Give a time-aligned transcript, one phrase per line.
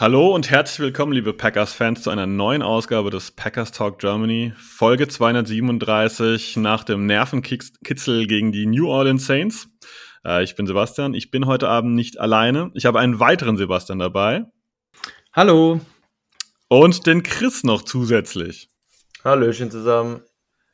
[0.00, 5.08] Hallo und herzlich willkommen, liebe Packers-Fans, zu einer neuen Ausgabe des Packers Talk Germany, Folge
[5.08, 9.68] 237 nach dem Nervenkitzel gegen die New Orleans Saints.
[10.24, 12.70] Äh, ich bin Sebastian, ich bin heute Abend nicht alleine.
[12.74, 14.44] Ich habe einen weiteren Sebastian dabei.
[15.32, 15.80] Hallo.
[16.68, 18.70] Und den Chris noch zusätzlich.
[19.24, 20.20] Hallöchen zusammen.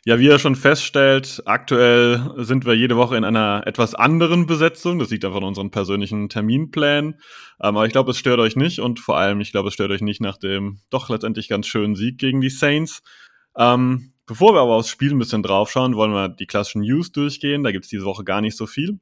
[0.06, 4.98] Ja, wie ihr schon feststellt, aktuell sind wir jede Woche in einer etwas anderen Besetzung.
[4.98, 7.14] Das liegt einfach an unseren persönlichen Terminplänen.
[7.62, 9.90] Ähm, aber ich glaube, es stört euch nicht und vor allem, ich glaube, es stört
[9.90, 13.02] euch nicht nach dem doch letztendlich ganz schönen Sieg gegen die Saints.
[13.56, 17.62] Ähm, bevor wir aber aufs Spiel ein bisschen draufschauen, wollen wir die klassischen News durchgehen.
[17.62, 19.00] Da gibt es diese Woche gar nicht so viel.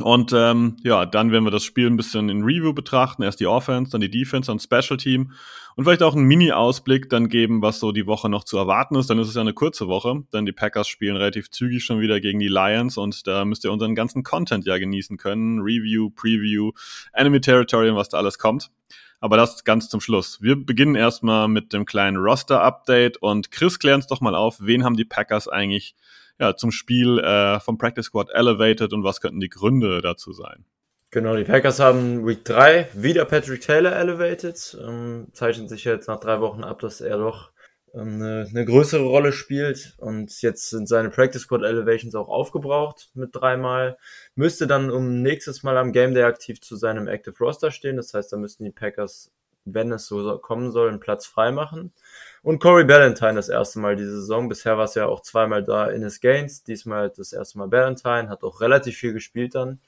[0.00, 3.22] Und ähm, ja, dann werden wir das Spiel ein bisschen in Review betrachten.
[3.22, 5.32] Erst die Offense, dann die Defense, dann Special Team
[5.78, 9.10] und vielleicht auch einen Mini-Ausblick dann geben, was so die Woche noch zu erwarten ist.
[9.10, 12.18] Dann ist es ja eine kurze Woche, denn die Packers spielen relativ zügig schon wieder
[12.18, 15.60] gegen die Lions und da müsst ihr unseren ganzen Content ja genießen können.
[15.60, 16.72] Review, Preview,
[17.12, 18.72] Enemy Territory und was da alles kommt.
[19.20, 20.42] Aber das ganz zum Schluss.
[20.42, 24.82] Wir beginnen erstmal mit dem kleinen Roster-Update und Chris, klär uns doch mal auf, wen
[24.82, 25.94] haben die Packers eigentlich
[26.40, 30.64] ja, zum Spiel äh, vom Practice Squad elevated und was könnten die Gründe dazu sein?
[31.10, 34.76] Genau, die Packers haben Week 3 wieder Patrick Taylor elevated.
[34.86, 37.50] Ähm, zeichnet sich jetzt nach drei Wochen ab, dass er doch
[37.94, 39.94] ähm, eine, eine größere Rolle spielt.
[39.96, 43.96] Und jetzt sind seine Practice Squad Elevations auch aufgebraucht mit dreimal.
[44.34, 47.96] Müsste dann um nächstes Mal am Game Day aktiv zu seinem Active Roster stehen.
[47.96, 49.32] Das heißt, da müssten die Packers,
[49.64, 51.94] wenn es so kommen soll, einen Platz frei machen.
[52.42, 54.50] Und Corey Ballantyne das erste Mal diese Saison.
[54.50, 56.64] Bisher war es ja auch zweimal da in his Gains.
[56.64, 58.28] Diesmal das erste Mal Ballantyne.
[58.28, 59.80] Hat auch relativ viel gespielt dann.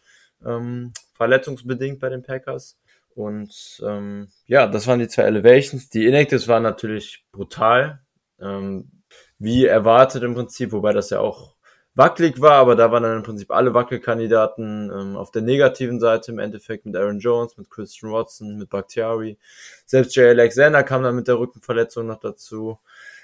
[0.44, 2.78] Ähm, verletzungsbedingt bei den Packers.
[3.14, 5.88] Und ähm, ja, das waren die zwei Elevations.
[5.90, 8.00] Die Inactives waren natürlich brutal.
[8.40, 8.90] Ähm,
[9.38, 11.54] wie erwartet im Prinzip, wobei das ja auch
[11.94, 16.32] wackelig war, aber da waren dann im Prinzip alle Wackelkandidaten ähm, auf der negativen Seite
[16.32, 19.38] im Endeffekt mit Aaron Jones, mit Christian Watson, mit Bakhtiari.
[19.86, 22.78] Selbst Jay Alexander kam dann mit der Rückenverletzung noch dazu.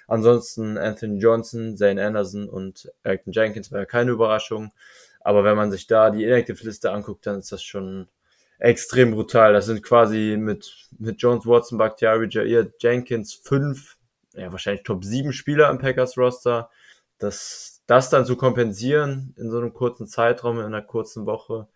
[0.09, 4.73] Ansonsten Anthony Johnson, Zane Anderson und Eric Jenkins war ja keine Überraschung.
[5.27, 8.07] Aber wenn man sich da die Inactive-Liste anguckt, dann ist das schon
[8.61, 9.55] extrem brutal.
[9.55, 13.97] Das sind quasi mit, mit Jones, Watson, Bakhtiari, Jair, Jenkins fünf,
[14.35, 16.71] ja wahrscheinlich Top sieben Spieler im Packers-Roster.
[17.19, 21.67] Das, das dann zu kompensieren in so einem kurzen Zeitraum, in einer kurzen Woche,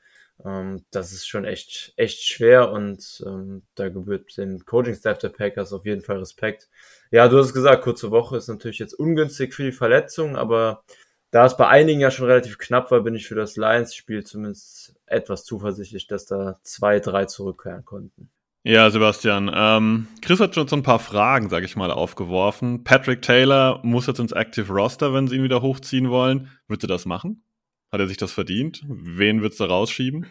[0.45, 5.73] ähm, das ist schon echt, echt schwer und ähm, da gebührt dem Coaching-Staff der Packers
[5.73, 6.69] auf jeden Fall Respekt.
[7.11, 10.85] Ja, du hast es gesagt, kurze Woche ist natürlich jetzt ungünstig für die Verletzung, aber
[11.31, 14.95] da es bei einigen ja schon relativ knapp war, bin ich für das Lions-Spiel zumindest
[15.07, 18.31] etwas zuversichtlich, dass da zwei, drei zurückkehren konnten.
[18.63, 19.51] Ja, Sebastian.
[19.55, 22.85] Ähm, Chris hat schon so ein paar Fragen, sag ich mal, aufgeworfen.
[22.85, 26.51] Patrick Taylor muss jetzt ins Active Roster, wenn sie ihn wieder hochziehen wollen.
[26.67, 27.43] Würdest du das machen?
[27.91, 28.85] Hat er sich das verdient?
[28.87, 30.27] Wen würdest du rausschieben?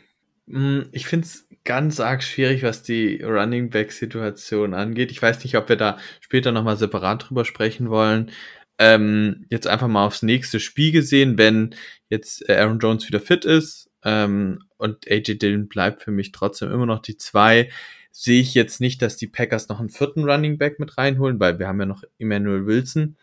[0.45, 5.11] Mm, ich finde es ganz arg schwierig, was die Running Back-Situation angeht.
[5.11, 8.31] Ich weiß nicht, ob wir da später nochmal separat drüber sprechen wollen.
[8.79, 11.75] Ähm, jetzt einfach mal aufs nächste Spiel gesehen, wenn
[12.09, 16.85] jetzt Aaron Jones wieder fit ist ähm, und AJ Dillon bleibt für mich trotzdem immer
[16.85, 17.69] noch die zwei
[18.11, 21.59] sehe ich jetzt nicht, dass die Packers noch einen vierten Running Back mit reinholen, weil
[21.59, 23.17] wir haben ja noch Emmanuel Wilson.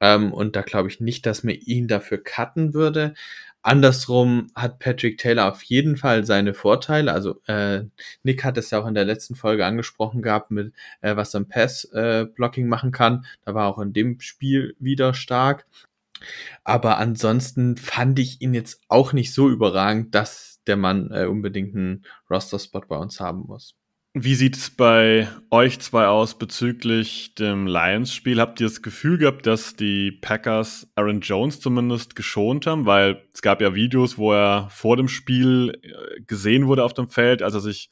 [0.00, 3.14] Ähm, und da glaube ich nicht, dass man ihn dafür cutten würde.
[3.62, 7.12] Andersrum hat Patrick Taylor auf jeden Fall seine Vorteile.
[7.12, 7.84] Also äh,
[8.24, 11.44] Nick hat es ja auch in der letzten Folge angesprochen gehabt, mit äh, was er
[11.44, 13.24] Pass-Blocking äh, machen kann.
[13.44, 15.66] Da war auch in dem Spiel wieder stark.
[16.64, 21.74] Aber ansonsten fand ich ihn jetzt auch nicht so überragend, dass der Mann äh, unbedingt
[21.74, 23.74] einen Roster-Spot bei uns haben muss.
[24.14, 28.40] Wie sieht es bei euch zwei aus bezüglich dem Lions-Spiel?
[28.40, 32.84] Habt ihr das Gefühl gehabt, dass die Packers Aaron Jones zumindest geschont haben?
[32.84, 37.08] Weil es gab ja Videos, wo er vor dem Spiel äh, gesehen wurde auf dem
[37.08, 37.88] Feld, als er sich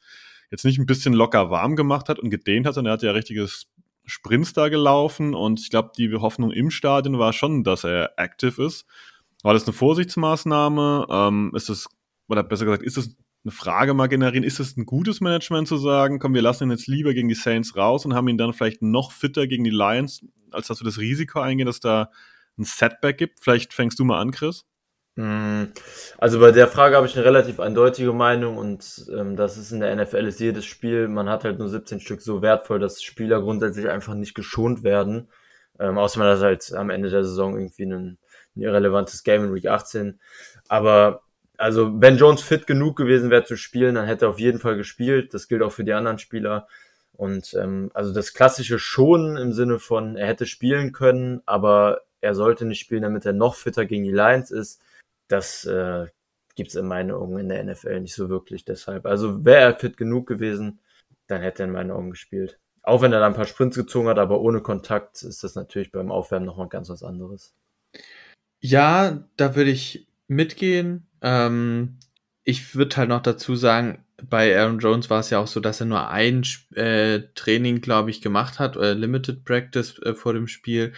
[0.51, 3.13] jetzt nicht ein bisschen locker warm gemacht hat und gedehnt hat, sondern er hat ja
[3.13, 3.71] richtiges
[4.05, 8.63] Sprints da gelaufen und ich glaube, die Hoffnung im Stadion war schon, dass er active
[8.63, 8.85] ist.
[9.41, 11.07] War das eine Vorsichtsmaßnahme?
[11.09, 11.87] Ähm, ist es,
[12.27, 14.43] oder besser gesagt, ist es eine Frage mal generieren.
[14.43, 17.35] Ist es ein gutes Management zu sagen, komm, wir lassen ihn jetzt lieber gegen die
[17.35, 20.85] Saints raus und haben ihn dann vielleicht noch fitter gegen die Lions, als dass wir
[20.85, 22.11] das Risiko eingehen, dass da
[22.57, 23.39] ein Setback gibt?
[23.41, 24.65] Vielleicht fängst du mal an, Chris.
[25.15, 25.65] Mm,
[26.19, 29.81] also bei der Frage habe ich eine relativ eindeutige Meinung und ähm, das ist in
[29.81, 33.41] der NFL ist jedes Spiel, man hat halt nur 17 Stück so wertvoll, dass Spieler
[33.41, 35.29] grundsätzlich einfach nicht geschont werden.
[35.79, 38.19] Ähm, außer man hat halt am Ende der Saison irgendwie ein,
[38.55, 40.19] ein irrelevantes Game in Week 18.
[40.69, 41.23] Aber
[41.61, 44.75] also wenn Jones fit genug gewesen wäre zu spielen, dann hätte er auf jeden Fall
[44.75, 45.33] gespielt.
[45.35, 46.67] Das gilt auch für die anderen Spieler.
[47.13, 52.33] Und ähm, also das klassische Schonen im Sinne von, er hätte spielen können, aber er
[52.33, 54.81] sollte nicht spielen, damit er noch fitter gegen die Lions ist.
[55.27, 56.07] Das äh,
[56.55, 58.65] gibt es in meinen Augen in der NFL nicht so wirklich.
[58.65, 60.79] Deshalb, also wäre er fit genug gewesen,
[61.27, 62.59] dann hätte er in meinen Augen gespielt.
[62.81, 65.91] Auch wenn er da ein paar Sprints gezogen hat, aber ohne Kontakt ist das natürlich
[65.91, 67.53] beim Aufwärmen nochmal ganz was anderes.
[68.59, 71.07] Ja, da würde ich mitgehen.
[71.21, 71.99] Ähm,
[72.43, 75.79] ich würde halt noch dazu sagen, bei Aaron Jones war es ja auch so, dass
[75.79, 76.43] er nur ein
[76.75, 80.93] äh, Training, glaube ich, gemacht hat, oder Limited Practice äh, vor dem Spiel.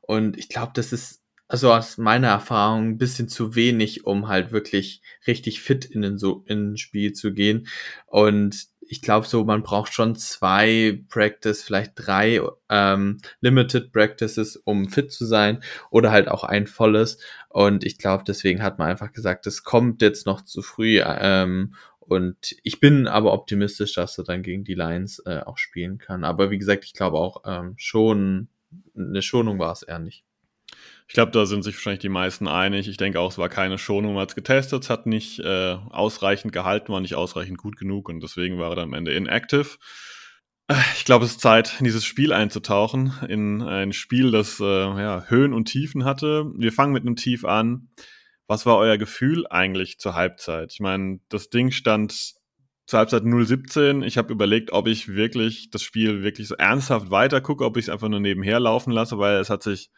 [0.00, 4.52] Und ich glaube, das ist, also aus meiner Erfahrung, ein bisschen zu wenig, um halt
[4.52, 7.66] wirklich richtig fit in ein, so in ein Spiel zu gehen.
[8.06, 12.40] Und ich glaube so, man braucht schon zwei Practice, vielleicht drei
[12.70, 17.18] ähm, Limited Practices, um fit zu sein oder halt auch ein volles.
[17.48, 21.00] Und ich glaube, deswegen hat man einfach gesagt, es kommt jetzt noch zu früh.
[21.02, 25.98] Ähm, und ich bin aber optimistisch, dass er dann gegen die Lions äh, auch spielen
[25.98, 26.24] kann.
[26.24, 28.48] Aber wie gesagt, ich glaube auch ähm, schon,
[28.96, 30.24] eine Schonung war es eher nicht.
[31.06, 32.86] Ich glaube, da sind sich wahrscheinlich die meisten einig.
[32.86, 35.76] Ich denke auch, es war keine Schonung, man hat es getestet, es hat nicht äh,
[35.90, 39.78] ausreichend gehalten, war nicht ausreichend gut genug und deswegen war er dann am Ende inactive.
[40.94, 45.24] Ich glaube, es ist Zeit, in dieses Spiel einzutauchen, in ein Spiel, das äh, ja,
[45.28, 46.52] Höhen und Tiefen hatte.
[46.56, 47.88] Wir fangen mit einem Tief an.
[48.46, 50.72] Was war euer Gefühl eigentlich zur Halbzeit?
[50.72, 52.34] Ich meine, das Ding stand
[52.86, 54.04] zur Halbzeit 0-17.
[54.04, 57.86] Ich habe überlegt, ob ich wirklich das Spiel wirklich so ernsthaft weiter gucke, ob ich
[57.86, 59.90] es einfach nur nebenher laufen lasse, weil es hat sich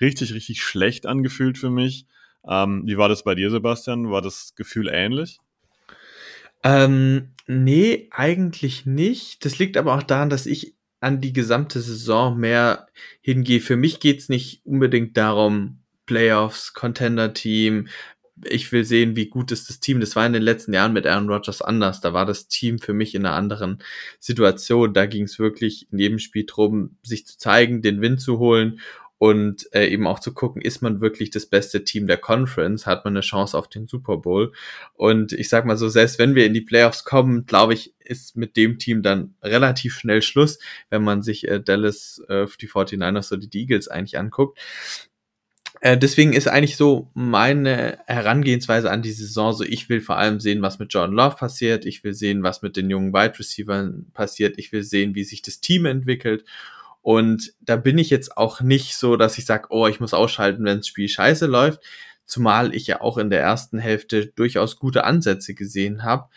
[0.00, 2.06] richtig, richtig schlecht angefühlt für mich.
[2.46, 4.10] Ähm, wie war das bei dir, Sebastian?
[4.10, 5.38] War das Gefühl ähnlich?
[6.64, 9.44] Ähm, nee, eigentlich nicht.
[9.44, 12.88] Das liegt aber auch daran, dass ich an die gesamte Saison mehr
[13.20, 13.60] hingehe.
[13.60, 17.88] Für mich geht's nicht unbedingt darum, Playoffs, Contender-Team.
[18.44, 20.00] Ich will sehen, wie gut ist das Team.
[20.00, 22.00] Das war in den letzten Jahren mit Aaron Rodgers anders.
[22.00, 23.82] Da war das Team für mich in einer anderen
[24.20, 24.94] Situation.
[24.94, 28.80] Da ging es wirklich in jedem Spiel drum, sich zu zeigen, den Win zu holen
[29.18, 33.04] und äh, eben auch zu gucken, ist man wirklich das beste Team der Conference, hat
[33.04, 34.52] man eine Chance auf den Super Bowl.
[34.94, 38.36] Und ich sag mal so, selbst wenn wir in die Playoffs kommen, glaube ich, ist
[38.36, 43.32] mit dem Team dann relativ schnell Schluss, wenn man sich äh, Dallas, äh, die 49ers
[43.32, 44.58] oder die Eagles eigentlich anguckt.
[45.80, 50.40] Äh, deswegen ist eigentlich so meine Herangehensweise an die Saison so, ich will vor allem
[50.40, 53.90] sehen, was mit Jordan Love passiert, ich will sehen, was mit den jungen Wide Receivers
[54.12, 56.44] passiert, ich will sehen, wie sich das Team entwickelt
[57.02, 60.64] und da bin ich jetzt auch nicht so, dass ich sage, oh, ich muss ausschalten,
[60.64, 61.80] wenn das Spiel scheiße läuft.
[62.24, 66.28] Zumal ich ja auch in der ersten Hälfte durchaus gute Ansätze gesehen habe.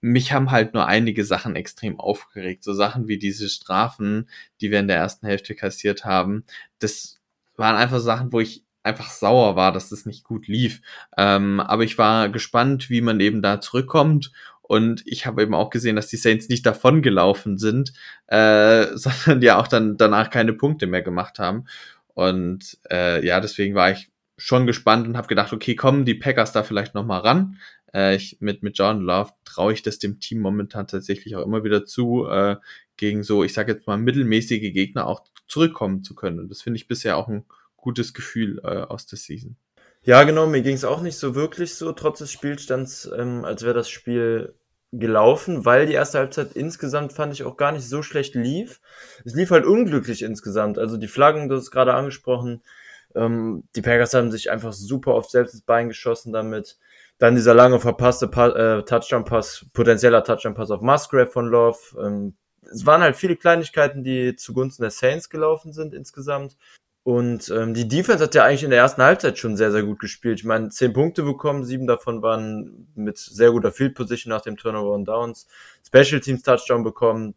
[0.00, 2.64] Mich haben halt nur einige Sachen extrem aufgeregt.
[2.64, 4.28] So Sachen wie diese Strafen,
[4.60, 6.44] die wir in der ersten Hälfte kassiert haben.
[6.80, 7.20] Das
[7.56, 10.82] waren einfach Sachen, wo ich einfach sauer war, dass das nicht gut lief.
[11.16, 14.32] Ähm, aber ich war gespannt, wie man eben da zurückkommt
[14.72, 17.92] und ich habe eben auch gesehen, dass die Saints nicht davon gelaufen sind,
[18.28, 21.66] äh, sondern ja auch dann danach keine Punkte mehr gemacht haben.
[22.14, 26.52] Und äh, ja, deswegen war ich schon gespannt und habe gedacht, okay, kommen die Packers
[26.52, 27.58] da vielleicht noch mal ran.
[27.92, 31.64] Äh, ich, mit mit John Love traue ich das dem Team momentan tatsächlich auch immer
[31.64, 32.56] wieder zu, äh,
[32.96, 36.40] gegen so, ich sage jetzt mal mittelmäßige Gegner auch zurückkommen zu können.
[36.40, 37.44] Und das finde ich bisher auch ein
[37.76, 39.56] gutes Gefühl äh, aus der Season.
[40.02, 43.64] Ja, genau, mir ging es auch nicht so wirklich so, trotz des Spielstands, ähm, als
[43.64, 44.54] wäre das Spiel
[44.92, 48.80] gelaufen, weil die erste Halbzeit insgesamt fand ich auch gar nicht so schlecht lief.
[49.24, 50.78] Es lief halt unglücklich insgesamt.
[50.78, 52.62] Also die Flaggen, du hast gerade angesprochen,
[53.14, 56.78] ähm, die Packers haben sich einfach super oft selbst ins Bein geschossen damit.
[57.18, 61.78] Dann dieser lange verpasste pa äh, Touchdown-Pass, potenzieller Touchdown-Pass auf Musgrave von Love.
[61.98, 62.36] Ähm,
[62.70, 66.56] es waren halt viele Kleinigkeiten, die zugunsten der Saints gelaufen sind insgesamt.
[67.04, 69.98] Und ähm, die Defense hat ja eigentlich in der ersten Halbzeit schon sehr, sehr gut
[69.98, 70.38] gespielt.
[70.38, 74.56] Ich meine, zehn Punkte bekommen, sieben davon waren mit sehr guter Field Position nach dem
[74.56, 75.48] Turnover und Downs.
[75.84, 77.34] Special Teams Touchdown bekommen.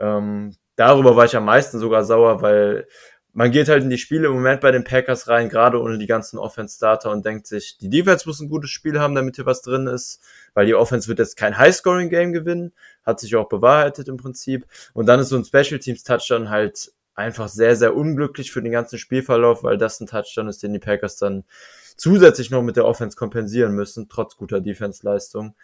[0.00, 2.86] Ähm, darüber war ich am meisten sogar sauer, weil
[3.34, 6.06] man geht halt in die Spiele im Moment bei den Packers rein, gerade ohne die
[6.06, 9.62] ganzen Offense-Starter und denkt sich, die Defense muss ein gutes Spiel haben, damit hier was
[9.62, 10.20] drin ist,
[10.54, 12.72] weil die Offense wird jetzt kein High-Scoring-Game gewinnen,
[13.04, 14.66] hat sich auch bewahrheitet im Prinzip.
[14.92, 18.72] Und dann ist so ein Special Teams Touchdown halt einfach sehr, sehr unglücklich für den
[18.72, 21.44] ganzen Spielverlauf, weil das ein Touchdown ist, den die Packers dann
[21.96, 25.54] zusätzlich noch mit der Offense kompensieren müssen, trotz guter Defense-Leistung.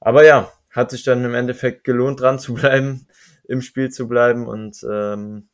[0.00, 3.06] Aber ja, hat sich dann im Endeffekt gelohnt, dran zu bleiben,
[3.48, 5.48] im Spiel zu bleiben und ähm,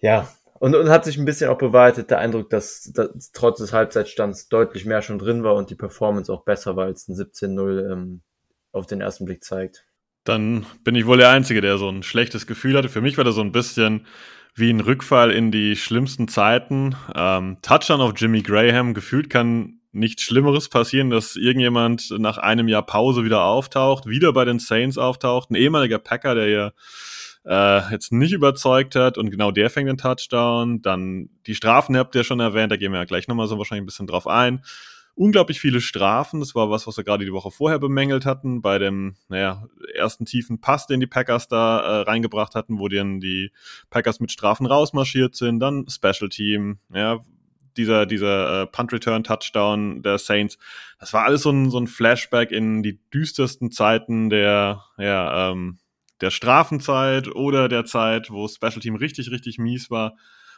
[0.00, 3.72] ja, und, und hat sich ein bisschen auch bewahrheitet, der Eindruck, dass, dass trotz des
[3.72, 7.92] Halbzeitstands deutlich mehr schon drin war und die Performance auch besser war als ein 17-0
[7.92, 8.22] ähm,
[8.72, 9.86] auf den ersten Blick zeigt
[10.24, 12.88] Dann bin ich wohl der Einzige, der so ein schlechtes Gefühl hatte.
[12.88, 14.06] Für mich war das so ein bisschen
[14.54, 16.94] wie ein Rückfall in die schlimmsten Zeiten.
[17.14, 18.94] Ähm, Touchdown auf Jimmy Graham.
[18.94, 24.44] Gefühlt kann nichts Schlimmeres passieren, dass irgendjemand nach einem Jahr Pause wieder auftaucht, wieder bei
[24.44, 25.50] den Saints auftaucht.
[25.50, 26.72] Ein ehemaliger Packer, der ja
[27.44, 30.82] äh, jetzt nicht überzeugt hat und genau der fängt den Touchdown.
[30.82, 33.82] Dann die Strafen habt ihr schon erwähnt, da gehen wir ja gleich nochmal so wahrscheinlich
[33.82, 34.62] ein bisschen drauf ein
[35.14, 36.40] unglaublich viele Strafen.
[36.40, 40.24] Das war was, was wir gerade die Woche vorher bemängelt hatten, bei dem naja, ersten
[40.24, 43.52] tiefen Pass, den die Packers da äh, reingebracht hatten, wo dann die
[43.90, 45.60] Packers mit Strafen rausmarschiert sind.
[45.60, 47.20] Dann Special Team, ja,
[47.76, 50.58] dieser, dieser äh, Punt-Return-Touchdown der Saints.
[50.98, 55.78] Das war alles so ein, so ein Flashback in die düstersten Zeiten der, ja, ähm,
[56.20, 60.16] der Strafenzeit oder der Zeit, wo Special Team richtig, richtig mies war.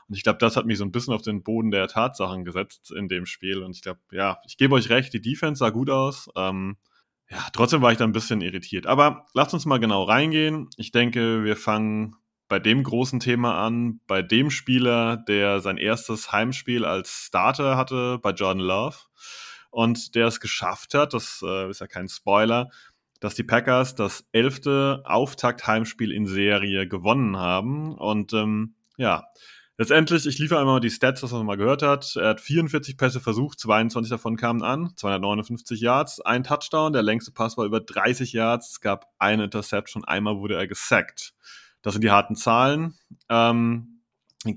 [0.09, 2.93] Und ich glaube, das hat mich so ein bisschen auf den Boden der Tatsachen gesetzt
[2.93, 3.63] in dem Spiel.
[3.63, 6.29] Und ich glaube, ja, ich gebe euch recht, die Defense sah gut aus.
[6.37, 6.77] Ähm,
[7.31, 8.87] ja, trotzdem war ich da ein bisschen irritiert.
[8.87, 10.69] Aber lasst uns mal genau reingehen.
[10.77, 12.17] Ich denke, wir fangen
[12.49, 18.19] bei dem großen Thema an, bei dem Spieler, der sein erstes Heimspiel als Starter hatte,
[18.19, 18.97] bei Jordan Love.
[19.71, 22.69] Und der es geschafft hat, das äh, ist ja kein Spoiler,
[23.21, 27.95] dass die Packers das elfte Auftakt-Heimspiel in Serie gewonnen haben.
[27.97, 29.25] Und ähm, ja,
[29.79, 32.15] Letztendlich, ich liefere einmal die Stats, was man mal gehört hat.
[32.17, 37.33] Er hat 44 Pässe versucht, 22 davon kamen an, 259 Yards, ein Touchdown, der längste
[37.33, 41.35] Pass war über 30 Yards, es gab eine Interception, einmal wurde er gesackt.
[41.81, 42.95] Das sind die harten Zahlen.
[43.29, 44.03] Ähm,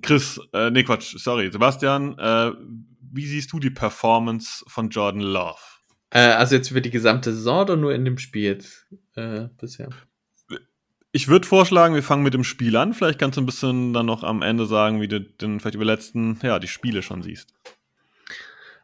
[0.02, 2.52] Chris, äh, nee, Quatsch, sorry, Sebastian, äh,
[3.00, 5.60] wie siehst du die Performance von Jordan Love?
[6.10, 9.90] Äh, also jetzt über die gesamte Saison oder nur in dem Spiel jetzt äh, bisher?
[11.16, 12.94] Ich würde vorschlagen, wir fangen mit dem Spiel an.
[12.94, 15.86] Vielleicht kannst du ein bisschen dann noch am Ende sagen, wie du denn vielleicht über
[15.86, 17.54] letzten, ja, die Spiele schon siehst.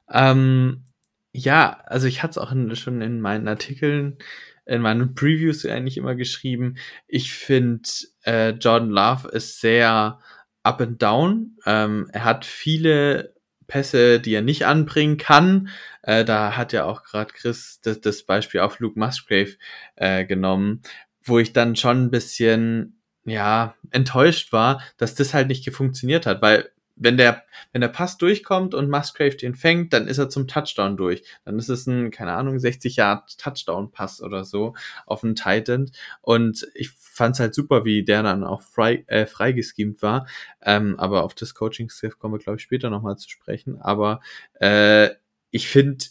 [0.10, 0.86] Ähm,
[1.34, 4.18] ja, also ich hatte es auch in, schon in meinen Artikeln,
[4.66, 6.78] in meinen Previews eigentlich immer geschrieben.
[7.06, 7.90] Ich finde,
[8.24, 10.18] äh, Jordan Love ist sehr
[10.64, 11.58] up and down.
[11.66, 13.34] Ähm, er hat viele
[13.68, 15.68] Pässe, die er nicht anbringen kann.
[16.02, 19.58] Äh, da hat ja auch gerade Chris das, das, Beispiel auf Luke Musgrave
[19.98, 20.82] äh, genommen
[21.24, 26.42] wo ich dann schon ein bisschen, ja, enttäuscht war, dass das halt nicht funktioniert hat,
[26.42, 30.48] weil wenn der, wenn der Pass durchkommt und Musgrave den fängt, dann ist er zum
[30.48, 31.24] Touchdown durch.
[31.46, 34.76] Dann ist es ein, keine Ahnung, 60 Yard Touchdown-Pass oder so
[35.08, 35.92] auf einen Titan.
[36.22, 40.28] Und ich fand es halt super, wie der dann auch frei, äh, freigeschemt war.
[40.62, 43.82] Ähm, aber auf das Coaching-Skill kommen wir, glaube ich, später nochmal zu sprechen.
[43.82, 44.22] Aber
[44.60, 45.10] äh,
[45.50, 46.06] ich finde,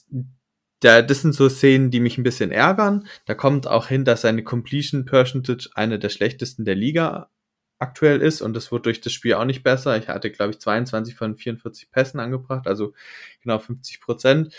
[0.81, 3.07] da, das sind so Szenen, die mich ein bisschen ärgern.
[3.27, 7.31] Da kommt auch hin, dass seine Completion Percentage eine der schlechtesten der Liga
[7.79, 9.97] aktuell ist und das wird durch das Spiel auch nicht besser.
[9.97, 12.95] Ich hatte, glaube ich, 22 von 44 Pässen angebracht, also
[13.43, 14.55] genau 50 Prozent.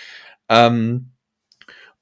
[0.50, 1.12] Ähm,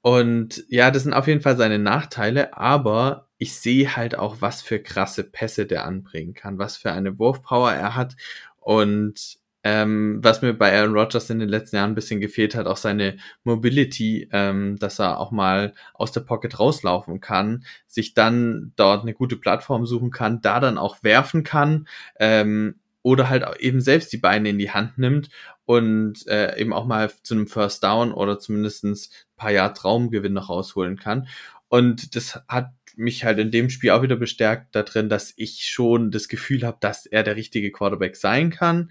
[0.02, 4.62] und ja, das sind auf jeden Fall seine Nachteile, aber ich sehe halt auch, was
[4.62, 8.16] für krasse Pässe der anbringen kann, was für eine Wurfpower er hat
[8.58, 12.66] und ähm, was mir bei Aaron Rodgers in den letzten Jahren ein bisschen gefehlt hat,
[12.66, 18.72] auch seine Mobility, ähm, dass er auch mal aus der Pocket rauslaufen kann, sich dann
[18.76, 21.86] dort eine gute Plattform suchen kann, da dann auch werfen kann
[22.18, 25.30] ähm, oder halt eben selbst die Beine in die Hand nimmt
[25.66, 30.32] und äh, eben auch mal zu einem First Down oder zumindestens ein paar Jahr Traumgewinn
[30.32, 31.28] noch rausholen kann.
[31.68, 36.10] Und das hat mich halt in dem Spiel auch wieder bestärkt darin, dass ich schon
[36.10, 38.90] das Gefühl habe, dass er der richtige Quarterback sein kann.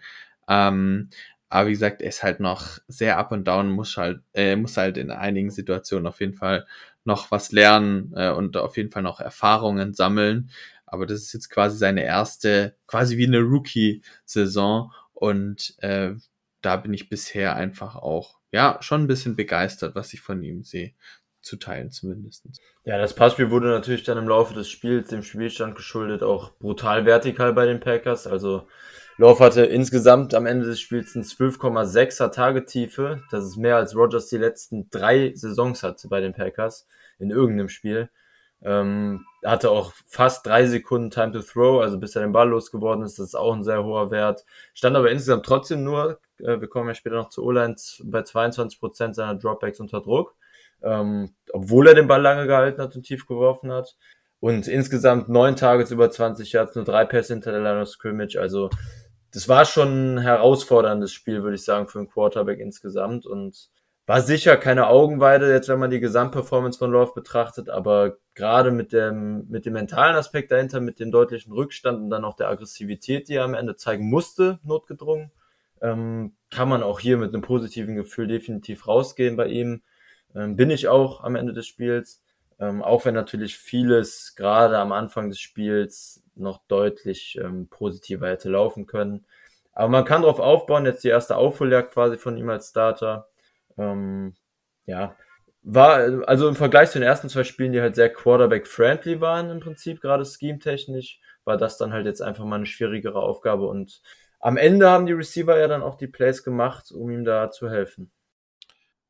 [0.49, 1.09] Ähm,
[1.49, 4.77] aber wie gesagt, er ist halt noch sehr up und down, muss halt, äh, muss
[4.77, 6.65] halt in einigen Situationen auf jeden Fall
[7.05, 10.51] noch was lernen äh, und auf jeden Fall noch Erfahrungen sammeln.
[10.85, 14.91] Aber das ist jetzt quasi seine erste, quasi wie eine Rookie-Saison.
[15.13, 16.13] Und äh,
[16.61, 20.63] da bin ich bisher einfach auch, ja, schon ein bisschen begeistert, was ich von ihm
[20.63, 20.93] sehe.
[21.41, 22.45] Zu teilen zumindest.
[22.83, 27.05] Ja, das Passspiel wurde natürlich dann im Laufe des Spiels dem Spielstand geschuldet, auch brutal
[27.05, 28.27] vertikal bei den Packers.
[28.27, 28.67] Also
[29.19, 33.21] Love hatte insgesamt am Ende des Spiels ein 12,6er Tagetiefe.
[33.31, 36.87] Das ist mehr als Rogers die letzten drei Saisons hatte bei den Packers
[37.19, 38.09] in irgendeinem Spiel.
[38.61, 43.03] Ähm, hatte auch fast drei Sekunden Time to Throw, also bis er den Ball losgeworden
[43.03, 43.19] ist.
[43.19, 44.45] Das ist auch ein sehr hoher Wert.
[44.73, 48.79] Stand aber insgesamt trotzdem nur, äh, wir kommen ja später noch zu O-Line, bei 22
[48.79, 50.37] Prozent seiner Dropbacks unter Druck.
[50.81, 53.97] Ähm, obwohl er den Ball lange gehalten hat und tief geworfen hat.
[54.39, 58.39] Und insgesamt neun Tages über 20 Yards, nur drei Pässe hinter der Line of Scrimmage.
[58.39, 58.69] Also
[59.31, 63.69] das war schon ein herausforderndes Spiel, würde ich sagen, für einen Quarterback insgesamt und
[64.09, 68.91] war sicher keine Augenweide, jetzt wenn man die Gesamtperformance von Love betrachtet, aber gerade mit
[68.91, 73.29] dem, mit dem mentalen Aspekt dahinter, mit dem deutlichen Rückstand und dann auch der Aggressivität,
[73.29, 75.31] die er am Ende zeigen musste, notgedrungen,
[75.81, 79.83] ähm, kann man auch hier mit einem positiven Gefühl definitiv rausgehen bei ihm.
[80.35, 82.23] Ähm, bin ich auch am Ende des Spiels.
[82.59, 88.49] Ähm, auch wenn natürlich vieles gerade am Anfang des Spiels noch deutlich ähm, positiver hätte
[88.49, 89.25] laufen können.
[89.71, 93.29] Aber man kann darauf aufbauen, jetzt die erste Aufholjagd quasi von ihm als Starter.
[93.77, 94.35] Ähm,
[94.85, 95.15] ja,
[95.61, 99.59] war, also im Vergleich zu den ersten zwei Spielen, die halt sehr Quarterback-friendly waren im
[99.59, 104.01] Prinzip, gerade scheme-technisch, war das dann halt jetzt einfach mal eine schwierigere Aufgabe und
[104.39, 107.69] am Ende haben die Receiver ja dann auch die Plays gemacht, um ihm da zu
[107.69, 108.11] helfen.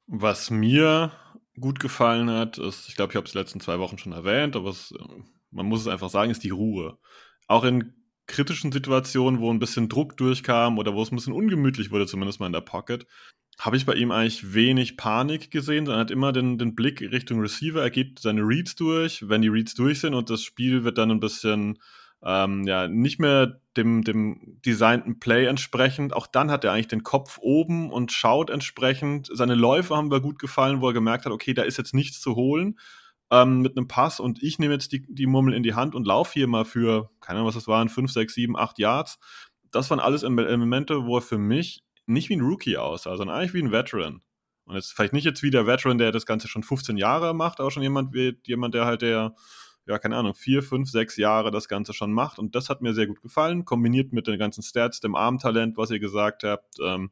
[0.07, 1.11] Was mir
[1.59, 4.55] gut gefallen hat, ist, ich glaube, ich habe es die letzten zwei Wochen schon erwähnt,
[4.55, 4.93] aber es,
[5.51, 6.97] man muss es einfach sagen, ist die Ruhe.
[7.47, 7.93] Auch in
[8.27, 12.39] kritischen Situationen, wo ein bisschen Druck durchkam oder wo es ein bisschen ungemütlich wurde, zumindest
[12.39, 13.07] mal in der Pocket,
[13.59, 17.41] habe ich bei ihm eigentlich wenig Panik gesehen, sondern hat immer den, den Blick Richtung
[17.41, 20.97] Receiver, er gibt seine Reads durch, wenn die Reads durch sind und das Spiel wird
[20.97, 21.79] dann ein bisschen
[22.23, 26.13] ähm, ja, nicht mehr dem, dem designten Play entsprechend.
[26.13, 29.29] Auch dann hat er eigentlich den Kopf oben und schaut entsprechend.
[29.31, 32.19] Seine Läufe haben mir gut gefallen, wo er gemerkt hat, okay, da ist jetzt nichts
[32.19, 32.77] zu holen
[33.31, 36.07] ähm, mit einem Pass und ich nehme jetzt die, die Mummel in die Hand und
[36.07, 39.19] laufe hier mal für, keine Ahnung, was das waren, 5, 6, 7, 8 Yards.
[39.71, 43.53] Das waren alles Elemente, wo er für mich nicht wie ein Rookie aussah, sondern eigentlich
[43.53, 44.21] wie ein Veteran.
[44.65, 47.59] Und jetzt vielleicht nicht jetzt wie der Veteran, der das Ganze schon 15 Jahre macht,
[47.59, 49.35] aber schon jemand wie jemand, der halt der
[49.89, 52.37] ja, keine Ahnung, vier, fünf, sechs Jahre das Ganze schon macht.
[52.37, 55.89] Und das hat mir sehr gut gefallen, kombiniert mit den ganzen Stats, dem Armtalent, was
[55.89, 56.75] ihr gesagt habt.
[56.79, 57.09] Ähm,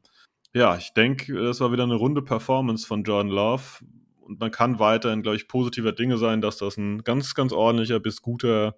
[0.54, 3.84] ja, ich denke, das war wieder eine runde Performance von Jordan Love.
[4.20, 7.98] Und man kann weiterhin, glaube ich, positiver Dinge sein, dass das ein ganz, ganz ordentlicher
[7.98, 8.76] bis guter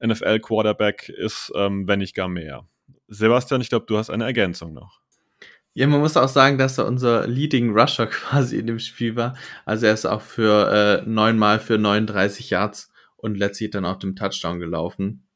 [0.00, 2.68] NFL-Quarterback ist, ähm, wenn nicht gar mehr.
[3.08, 5.00] Sebastian, ich glaube, du hast eine Ergänzung noch.
[5.74, 9.34] Ja, man muss auch sagen, dass er unser Leading Rusher quasi in dem Spiel war.
[9.64, 14.16] Also er ist auch für äh, neunmal für 39 Yards und letztlich dann auch dem
[14.16, 15.26] Touchdown gelaufen.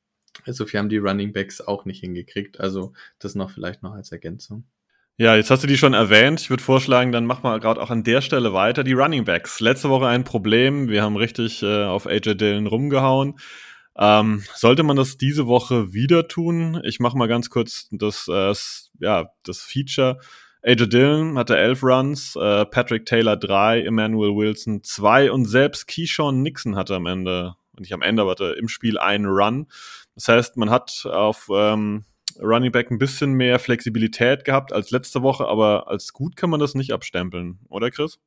[0.47, 2.61] Also wir haben die Running Backs auch nicht hingekriegt.
[2.61, 4.65] Also das noch vielleicht noch als Ergänzung.
[5.17, 6.41] Ja, jetzt hast du die schon erwähnt.
[6.41, 8.83] Ich würde vorschlagen, dann machen wir gerade auch an der Stelle weiter.
[8.83, 9.61] Die Running Backs.
[9.61, 10.89] Letzte Woche ein Problem.
[10.89, 13.39] Wir haben richtig äh, auf AJ Dillon rumgehauen.
[13.97, 16.81] Ähm, sollte man das diese Woche wieder tun?
[16.83, 18.53] Ich mache mal ganz kurz das, äh,
[18.99, 20.19] ja, das Feature.
[20.63, 26.43] AJ Dillon hatte elf Runs, äh, Patrick Taylor drei, Emmanuel Wilson zwei und selbst Keyshawn
[26.43, 29.67] Nixon hatte am Ende nicht am Ende, aber im Spiel einen Run.
[30.15, 32.05] Das heißt, man hat auf ähm,
[32.41, 36.61] Running Back ein bisschen mehr Flexibilität gehabt als letzte Woche, aber als gut kann man
[36.61, 38.19] das nicht abstempeln, oder Chris?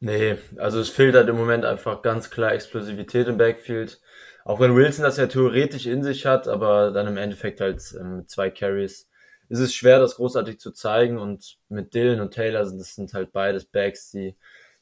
[0.00, 4.00] Nee, also es fehlt halt im Moment einfach ganz klar Explosivität im Backfield.
[4.44, 8.24] Auch wenn Wilson das ja theoretisch in sich hat, aber dann im Endeffekt halt ähm,
[8.26, 9.08] zwei Carries
[9.48, 11.18] ist es schwer, das großartig zu zeigen.
[11.18, 14.36] Und mit Dylan und Taylor sind das sind halt beides Backs, die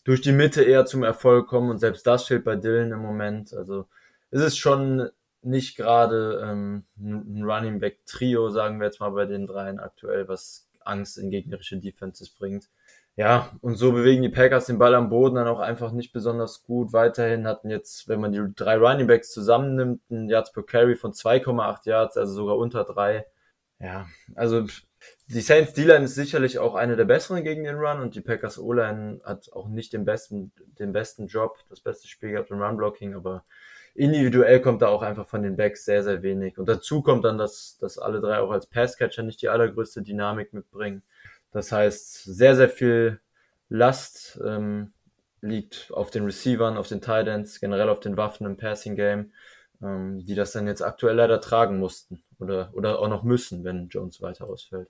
[0.05, 1.71] durch die Mitte eher zum Erfolg kommen.
[1.71, 3.55] Und selbst das fehlt bei Dylan im Moment.
[3.55, 3.87] Also
[4.33, 5.11] es ist schon
[5.43, 10.27] nicht gerade ähm, ein Running Back Trio, sagen wir jetzt mal bei den dreien aktuell,
[10.29, 12.69] was Angst in gegnerische Defenses bringt.
[13.15, 16.63] Ja, und so bewegen die Packers den Ball am Boden dann auch einfach nicht besonders
[16.63, 16.95] gut.
[16.95, 21.13] Weiterhin hatten jetzt, wenn man die drei Running Backs zusammennimmt, ein Yards per Carry von
[21.13, 23.27] 2,8 Yards, also sogar unter drei.
[23.79, 24.67] Ja, also
[25.27, 28.59] die Saints D-Line ist sicherlich auch eine der besseren gegen den Run und die Packers
[28.59, 33.15] O-Line hat auch nicht den besten, den besten Job, das beste Spiel gehabt im Run-Blocking,
[33.15, 33.45] aber
[33.95, 36.59] individuell kommt da auch einfach von den Backs sehr, sehr wenig.
[36.59, 40.53] Und dazu kommt dann, dass, dass alle drei auch als Passcatcher nicht die allergrößte Dynamik
[40.53, 41.03] mitbringen.
[41.51, 43.21] Das heißt, sehr, sehr viel
[43.69, 44.93] Last ähm,
[45.41, 49.33] liegt auf den Receivern, auf den Titans, generell auf den Waffen im Passing Game,
[49.83, 53.89] ähm, die das dann jetzt aktuell leider tragen mussten oder, oder auch noch müssen, wenn
[53.89, 54.89] Jones weiter ausfällt.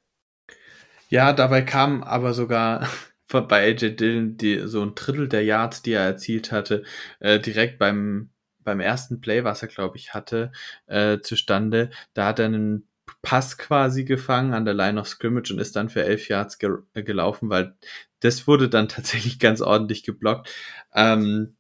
[1.09, 2.89] Ja, dabei kam aber sogar
[3.29, 6.85] bei AJ Dillon die, so ein Drittel der Yards, die er erzielt hatte,
[7.19, 8.31] äh, direkt beim
[8.65, 10.53] beim ersten Play, was er, glaube ich, hatte,
[10.87, 11.91] äh, zustande.
[12.15, 12.89] Da hat er einen
[13.21, 16.71] Pass quasi gefangen an der Line of Scrimmage und ist dann für elf Yards ge
[16.95, 17.75] äh, gelaufen, weil
[18.21, 20.51] das wurde dann tatsächlich ganz ordentlich geblockt.
[20.95, 21.57] Ähm,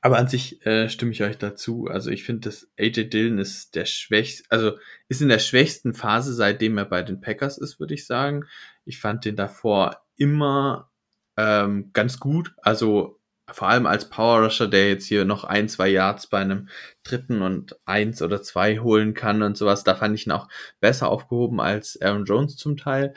[0.00, 1.86] aber an sich äh, stimme ich euch dazu.
[1.86, 4.78] Also ich finde, dass AJ Dillon ist der schwächste, also
[5.08, 8.44] ist in der schwächsten Phase, seitdem er bei den Packers ist, würde ich sagen.
[8.84, 10.90] Ich fand den davor immer
[11.36, 12.54] ähm, ganz gut.
[12.62, 13.18] Also
[13.52, 16.68] vor allem als Power Rusher, der jetzt hier noch ein, zwei Yards bei einem
[17.04, 20.48] dritten und eins oder zwei holen kann und sowas, da fand ich ihn auch
[20.80, 23.14] besser aufgehoben als Aaron Jones zum Teil.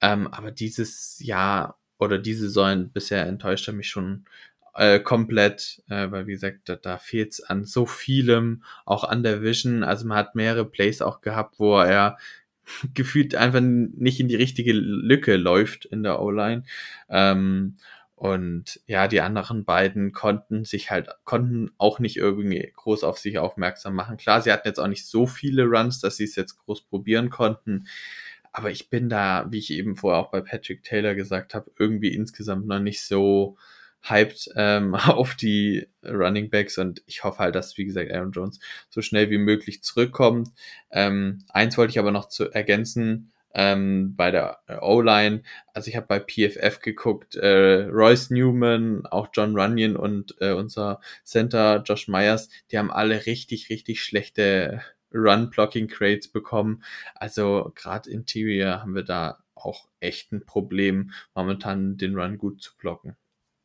[0.00, 4.24] Ähm, aber dieses Jahr oder diese Saison bisher enttäuscht er mich schon
[4.74, 9.22] äh, komplett, äh, weil wie gesagt, da, da fehlt es an so vielem, auch an
[9.22, 9.82] der Vision.
[9.84, 12.18] Also man hat mehrere Plays auch gehabt, wo er
[12.94, 16.64] gefühlt einfach nicht in die richtige Lücke läuft in der O-Line.
[17.08, 17.76] Ähm,
[18.18, 23.38] und ja, die anderen beiden konnten sich halt, konnten auch nicht irgendwie groß auf sich
[23.38, 24.16] aufmerksam machen.
[24.16, 27.30] Klar, sie hatten jetzt auch nicht so viele Runs, dass sie es jetzt groß probieren
[27.30, 27.86] konnten.
[28.52, 32.12] Aber ich bin da, wie ich eben vorher auch bei Patrick Taylor gesagt habe, irgendwie
[32.12, 33.56] insgesamt noch nicht so
[34.02, 38.58] hyped ähm, auf die Running Backs und ich hoffe halt, dass, wie gesagt, Aaron Jones
[38.90, 40.48] so schnell wie möglich zurückkommt.
[40.90, 45.42] Ähm, eins wollte ich aber noch zu ergänzen, ähm, bei der O-Line.
[45.72, 51.00] Also ich habe bei PFF geguckt, äh, Royce Newman, auch John Runyon und äh, unser
[51.24, 54.82] Center Josh Myers, die haben alle richtig, richtig schlechte
[55.12, 56.82] Run-Blocking-Crates bekommen.
[57.14, 62.76] Also gerade Interior haben wir da auch echt ein Problem, momentan den Run gut zu
[62.76, 63.16] blocken.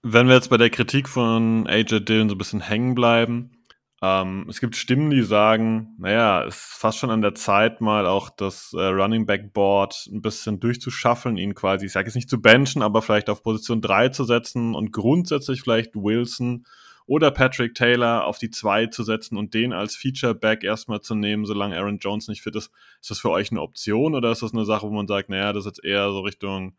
[0.02, 3.62] Wenn wir jetzt bei der Kritik von AJ Dillon so ein bisschen hängen bleiben,
[4.04, 8.06] ähm, es gibt Stimmen, die sagen, naja, es ist fast schon an der Zeit, mal
[8.06, 12.30] auch das äh, Running Back Board ein bisschen durchzuschaffeln, ihn quasi, ich sage jetzt nicht
[12.30, 16.66] zu benchen, aber vielleicht auf Position 3 zu setzen und grundsätzlich vielleicht Wilson
[17.06, 21.16] oder Patrick Taylor auf die 2 zu setzen und den als Feature Back erstmal zu
[21.16, 22.72] nehmen, solange Aaron Jones nicht fit ist.
[23.00, 25.54] Ist das für euch eine Option oder ist das eine Sache, wo man sagt, naja,
[25.54, 26.76] das ist jetzt eher so Richtung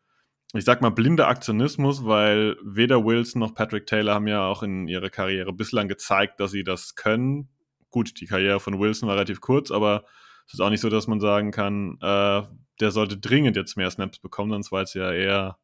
[0.58, 4.88] ich sag mal, blinder Aktionismus, weil weder Wilson noch Patrick Taylor haben ja auch in
[4.88, 7.48] ihrer Karriere bislang gezeigt, dass sie das können.
[7.90, 10.04] Gut, die Karriere von Wilson war relativ kurz, aber
[10.46, 12.42] es ist auch nicht so, dass man sagen kann, äh,
[12.80, 15.58] der sollte dringend jetzt mehr Snaps bekommen, sonst war es ja eher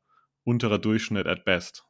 [0.44, 1.85] unterer Durchschnitt at best.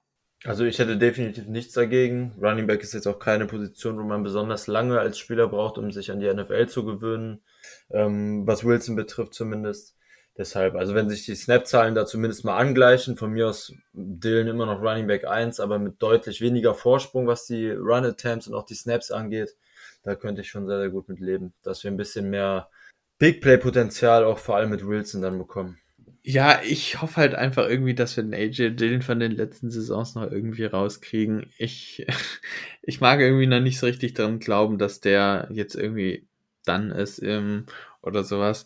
[0.45, 2.33] Also ich hätte definitiv nichts dagegen.
[2.41, 5.93] Running Back ist jetzt auch keine Position, wo man besonders lange als Spieler braucht, um
[5.93, 7.43] sich an die NFL zu gewöhnen,
[7.91, 9.97] ähm, was Wilson betrifft zumindest.
[10.41, 14.65] Deshalb, also wenn sich die Snap-Zahlen da zumindest mal angleichen, von mir aus Dylan immer
[14.65, 18.73] noch Running Back 1, aber mit deutlich weniger Vorsprung, was die Run-Attempts und auch die
[18.73, 19.55] Snaps angeht,
[20.03, 22.71] da könnte ich schon sehr, sehr gut mit leben, dass wir ein bisschen mehr
[23.19, 25.79] Big Play-Potenzial auch vor allem mit Wilson dann bekommen.
[26.23, 30.15] Ja, ich hoffe halt einfach irgendwie, dass wir den AJ Dillon von den letzten Saisons
[30.15, 31.53] noch irgendwie rauskriegen.
[31.59, 32.07] Ich,
[32.81, 36.27] ich mag irgendwie noch nicht so richtig daran glauben, dass der jetzt irgendwie
[36.65, 37.67] dann ist ähm,
[38.01, 38.65] oder sowas.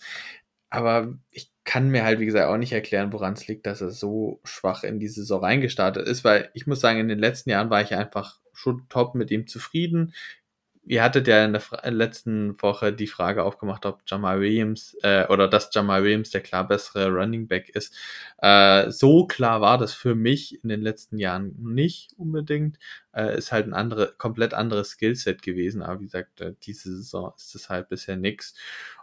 [0.71, 3.91] Aber ich kann mir halt, wie gesagt, auch nicht erklären, woran es liegt, dass er
[3.91, 7.71] so schwach in die Saison reingestartet ist, weil ich muss sagen, in den letzten Jahren
[7.71, 10.15] war ich einfach schon top mit ihm zufrieden.
[10.87, 15.27] Ihr hattet ja in der Fra letzten Woche die Frage aufgemacht, ob Jamal Williams äh,
[15.29, 17.97] oder dass Jamal Williams der klar bessere Running Back ist.
[18.39, 22.79] Äh, so klar war das für mich in den letzten Jahren nicht unbedingt.
[23.15, 27.33] Äh, ist halt ein andere, komplett anderes Skillset gewesen, aber wie gesagt, äh, diese Saison
[27.35, 28.55] ist es halt bisher nix.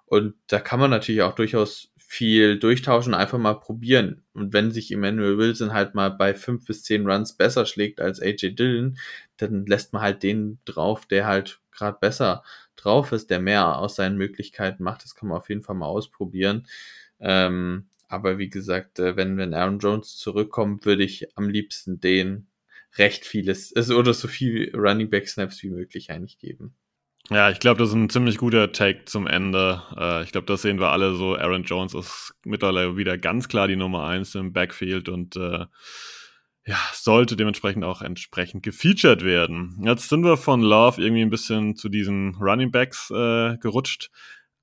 [0.06, 4.26] Und da kann man natürlich auch durchaus viel durchtauschen, einfach mal probieren.
[4.34, 8.22] Und wenn sich Emmanuel Wilson halt mal bei fünf bis zehn Runs besser schlägt als
[8.22, 8.98] AJ Dillon,
[9.38, 12.44] dann lässt man halt den drauf, der halt gerade besser
[12.76, 15.06] drauf ist, der mehr aus seinen Möglichkeiten macht.
[15.06, 16.68] Das kann man auf jeden Fall mal ausprobieren.
[17.22, 22.48] Ähm, aber wie gesagt, äh, wenn, wenn Aaron Jones zurückkommt, würde ich am liebsten den
[22.98, 26.76] recht vieles, also, oder so viel Running Back Snaps wie möglich eigentlich geben.
[27.32, 29.82] Ja, ich glaube, das ist ein ziemlich guter Take zum Ende.
[29.98, 31.38] Äh, ich glaube, das sehen wir alle so.
[31.38, 35.66] Aaron Jones ist mittlerweile wieder ganz klar die Nummer eins im Backfield und äh,
[36.66, 39.82] ja, sollte dementsprechend auch entsprechend gefeatured werden.
[39.82, 44.10] Jetzt sind wir von Love irgendwie ein bisschen zu diesen Running Backs äh, gerutscht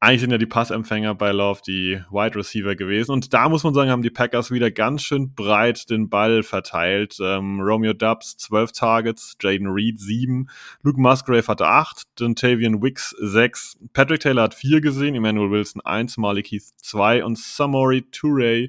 [0.00, 3.10] eigentlich sind ja die Passempfänger bei Love die Wide Receiver gewesen.
[3.10, 7.18] Und da muss man sagen, haben die Packers wieder ganz schön breit den Ball verteilt.
[7.20, 10.48] Ähm, Romeo Dubs 12 Targets, Jaden Reed 7,
[10.82, 16.16] Luke Musgrave hatte 8, Dontavian Wicks 6, Patrick Taylor hat 4 gesehen, Emmanuel Wilson 1,
[16.16, 18.68] Malik Heath 2 und Samori Toure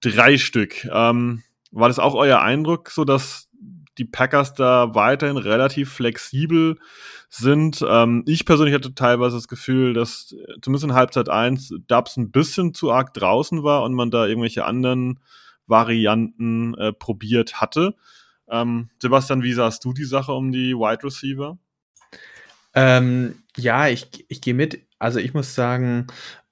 [0.00, 0.88] 3 Stück.
[0.90, 3.48] Ähm, war das auch euer Eindruck, so dass
[3.98, 6.78] die Packers da weiterhin relativ flexibel
[7.28, 7.84] sind.
[7.86, 12.74] Ähm, ich persönlich hatte teilweise das Gefühl, dass zumindest in Halbzeit 1 Dubs ein bisschen
[12.74, 15.20] zu arg draußen war und man da irgendwelche anderen
[15.66, 17.94] Varianten äh, probiert hatte.
[18.48, 21.58] Ähm, Sebastian, wie sahst du die Sache um die Wide Receiver?
[22.74, 24.86] Ähm, ja, ich, ich gehe mit.
[24.98, 26.06] Also ich muss sagen,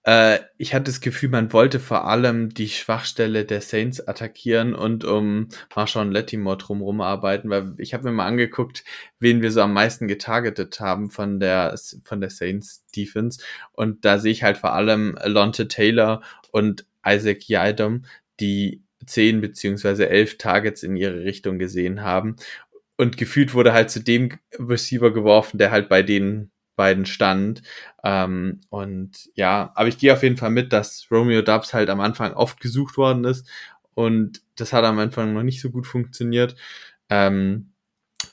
[0.04, 5.04] äh, ich hatte das Gefühl, man wollte vor allem die Schwachstelle der Saints attackieren und
[5.04, 8.84] um Marshawn Lettimore drumherum arbeiten, weil ich habe mir mal angeguckt,
[9.20, 13.42] wen wir so am meisten getargetet haben von der, von der Saints Defense.
[13.72, 18.04] Und da sehe ich halt vor allem Lonte Taylor und Isaac Yadom,
[18.40, 22.36] die zehn beziehungsweise elf Targets in ihre Richtung gesehen haben.
[22.96, 27.62] Und gefühlt wurde halt zu dem Receiver geworfen, der halt bei denen beiden stand.
[28.04, 32.00] Ähm, und ja, aber ich gehe auf jeden Fall mit, dass Romeo Dubs halt am
[32.00, 33.48] Anfang oft gesucht worden ist
[33.94, 36.56] und das hat am Anfang noch nicht so gut funktioniert.
[37.10, 37.72] Ähm,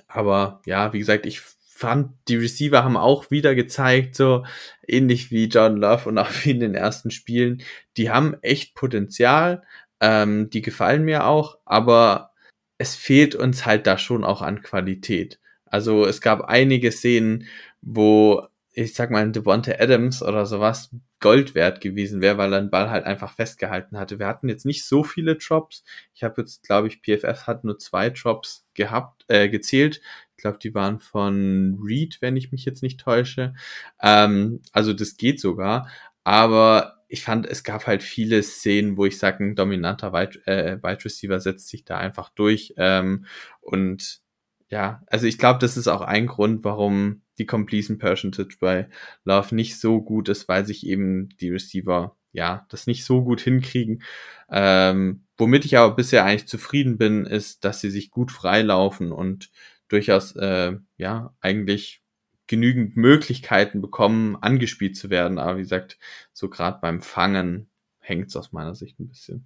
[0.08, 4.46] aber ja, wie gesagt, ich fand, die Receiver haben auch wieder gezeigt, so
[4.88, 7.64] ähnlich wie John Love und auch wie in den ersten Spielen,
[7.98, 9.64] die haben echt Potenzial,
[10.02, 12.32] ähm, die gefallen mir auch, aber
[12.78, 15.40] es fehlt uns halt da schon auch an Qualität.
[15.66, 17.46] Also es gab einige Szenen,
[17.82, 22.62] wo ich sag mal, ein Devonta Adams oder sowas Gold wert gewesen wäre, weil er
[22.62, 24.20] den Ball halt einfach festgehalten hatte.
[24.20, 25.84] Wir hatten jetzt nicht so viele Drops.
[26.14, 30.02] Ich habe jetzt, glaube ich, PFF hat nur zwei Drops gehabt, äh, gezählt.
[30.38, 33.54] Ich glaube, die waren von Reed, wenn ich mich jetzt nicht täusche.
[34.02, 35.90] Ähm, also das geht sogar.
[36.24, 40.78] Aber ich fand, es gab halt viele Szenen, wo ich sage, ein dominanter Wide, äh,
[40.82, 42.74] Wide Receiver setzt sich da einfach durch.
[42.78, 43.26] Ähm,
[43.62, 44.22] und
[44.70, 48.90] ja, also ich glaube, das ist auch ein Grund, warum die Completion Percentage bei
[49.24, 53.42] Love nicht so gut ist, weil sich eben die Receiver ja das nicht so gut
[53.42, 54.04] hinkriegen.
[54.50, 59.50] Ähm, womit ich aber bisher eigentlich zufrieden bin, ist, dass sie sich gut freilaufen und
[59.88, 62.02] durchaus äh, ja eigentlich
[62.48, 65.38] genügend Möglichkeiten bekommen, angespielt zu werden.
[65.40, 65.98] Aber wie gesagt,
[66.34, 69.46] so gerade beim Fangen hängt es aus meiner Sicht ein bisschen.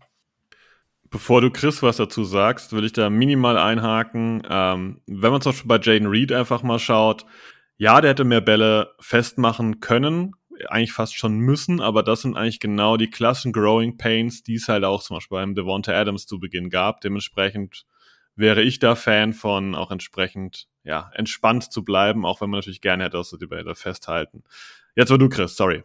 [1.09, 4.41] Bevor du Chris was dazu sagst, will ich da minimal einhaken.
[4.49, 7.25] Ähm, wenn man zum Beispiel bei Jaden Reed einfach mal schaut,
[7.77, 10.33] ja, der hätte mehr Bälle festmachen können,
[10.67, 14.67] eigentlich fast schon müssen, aber das sind eigentlich genau die klassischen Growing Pains, die es
[14.67, 17.01] halt auch zum Beispiel beim Devonta Adams zu Beginn gab.
[17.01, 17.85] Dementsprechend
[18.35, 22.81] wäre ich da Fan von, auch entsprechend ja, entspannt zu bleiben, auch wenn man natürlich
[22.81, 24.43] gerne hätte, dass die Bälle festhalten.
[24.95, 25.83] Jetzt war du, Chris, sorry.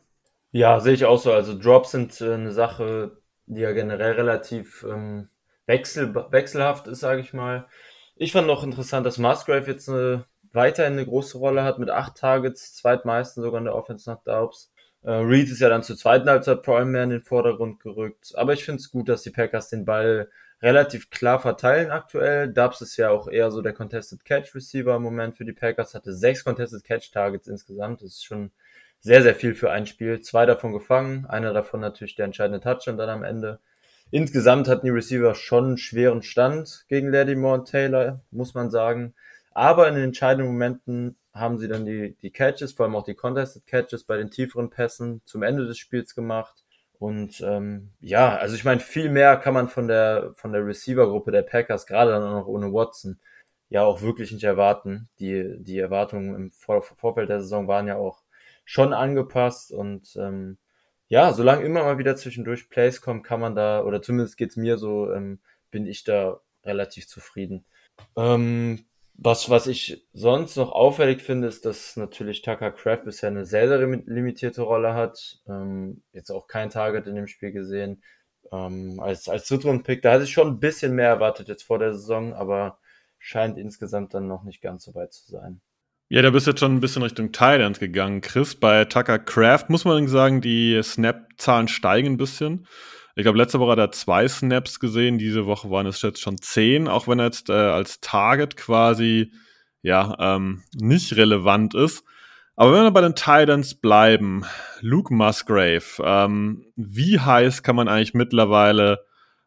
[0.51, 1.33] Ja, sehe ich auch so.
[1.33, 5.29] Also Drops sind äh, eine Sache, die ja generell relativ ähm,
[5.67, 7.67] wechsel, wechselhaft ist, sage ich mal.
[8.17, 12.17] Ich fand noch interessant, dass Musgrave jetzt eine, weiterhin eine große Rolle hat mit acht
[12.17, 14.73] Targets, zweitmeisten sogar in der Offense nach Daubs.
[15.03, 18.33] Äh, Reed ist ja dann zur zweiten Halbzeit vor allem mehr in den Vordergrund gerückt.
[18.35, 20.29] Aber ich finde es gut, dass die Packers den Ball
[20.61, 22.53] relativ klar verteilen aktuell.
[22.53, 25.95] Dubs ist ja auch eher so der Contested Catch Receiver im Moment für die Packers,
[25.95, 28.03] hatte sechs Contested Catch Targets insgesamt.
[28.03, 28.51] Das ist schon
[29.01, 30.21] sehr, sehr viel für ein Spiel.
[30.21, 33.61] Zwei davon gefangen, einer davon natürlich der entscheidende Touchdown dann am Ende.
[34.11, 39.15] Insgesamt hatten die Receiver schon einen schweren Stand gegen Lattimore und Taylor, muss man sagen.
[39.59, 43.17] Aber in den entscheidenden Momenten haben sie dann die, die Catches, vor allem auch die
[43.17, 46.63] Contested Catches bei den tieferen Pässen zum Ende des Spiels gemacht.
[47.01, 51.33] Und ähm, ja, also ich meine, viel mehr kann man von der von der Receiver-Gruppe
[51.33, 53.19] der Packers, gerade dann auch noch ohne Watson,
[53.69, 55.09] ja auch wirklich nicht erwarten.
[55.19, 58.23] Die, die Erwartungen im Vor Vorfeld der Saison waren ja auch
[58.65, 60.59] schon angepasst und ähm,
[61.09, 64.79] ja, solange immer mal wieder zwischendurch Plays kommen, kann man da, oder zumindest geht's mir
[64.79, 65.41] so, ähm,
[65.73, 67.65] bin ich da relativ zufrieden.
[68.17, 68.85] Ähm,
[69.21, 73.67] was, was ich sonst noch auffällig finde, ist, dass natürlich Tucker Craft bisher eine sehr,
[73.67, 75.41] sehr limitierte Rolle hat.
[75.49, 78.03] Ähm, jetzt auch kein Target in dem Spiel gesehen.
[78.53, 81.95] Ähm, als, als Drittrunden-Pick, da hatte ich schon ein bisschen mehr erwartet jetzt vor der
[81.95, 82.79] Saison, aber
[83.19, 85.61] scheint insgesamt dann noch nicht ganz so weit zu sein.
[86.09, 88.55] Ja, da bist jetzt schon ein bisschen Richtung Thailand gegangen, Chris.
[88.55, 92.69] Bei Tucker Craft muss man sagen, die Snap-Zahlen steigen ein bisschen.
[93.19, 96.39] Ich glaube, letzte Woche hat er zwei Snaps gesehen, diese Woche waren es jetzt schon
[96.39, 99.33] zehn, auch wenn er jetzt äh, als Target quasi
[99.83, 102.05] ja ähm, nicht relevant ist.
[102.55, 104.45] Aber wenn wir bei den Titans bleiben,
[104.83, 109.01] Luke Musgrave, ähm, wie heiß kann man eigentlich mittlerweile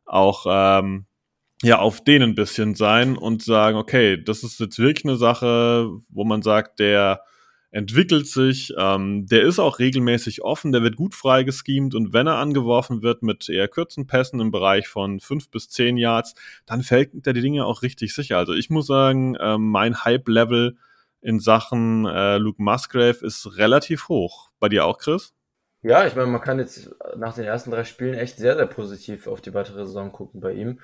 [0.04, 1.06] auch ähm,
[1.62, 5.90] ja auf denen ein bisschen sein und sagen, okay, das ist jetzt wirklich eine Sache,
[6.10, 7.22] wo man sagt, der
[7.72, 12.36] entwickelt sich, ähm, der ist auch regelmäßig offen, der wird gut freigeschemt und wenn er
[12.36, 17.26] angeworfen wird mit eher kurzen Pässen im Bereich von fünf bis zehn Yards, dann fällt
[17.26, 18.38] er die Dinge auch richtig sicher.
[18.38, 20.78] Also ich muss sagen, ähm, mein Hype-Level
[21.22, 24.52] in Sachen äh, Luke Musgrave ist relativ hoch.
[24.60, 25.34] Bei dir auch, Chris?
[25.84, 29.28] Ja, ich meine, man kann jetzt nach den ersten drei Spielen echt sehr, sehr positiv
[29.28, 30.80] auf die weitere Saison gucken bei ihm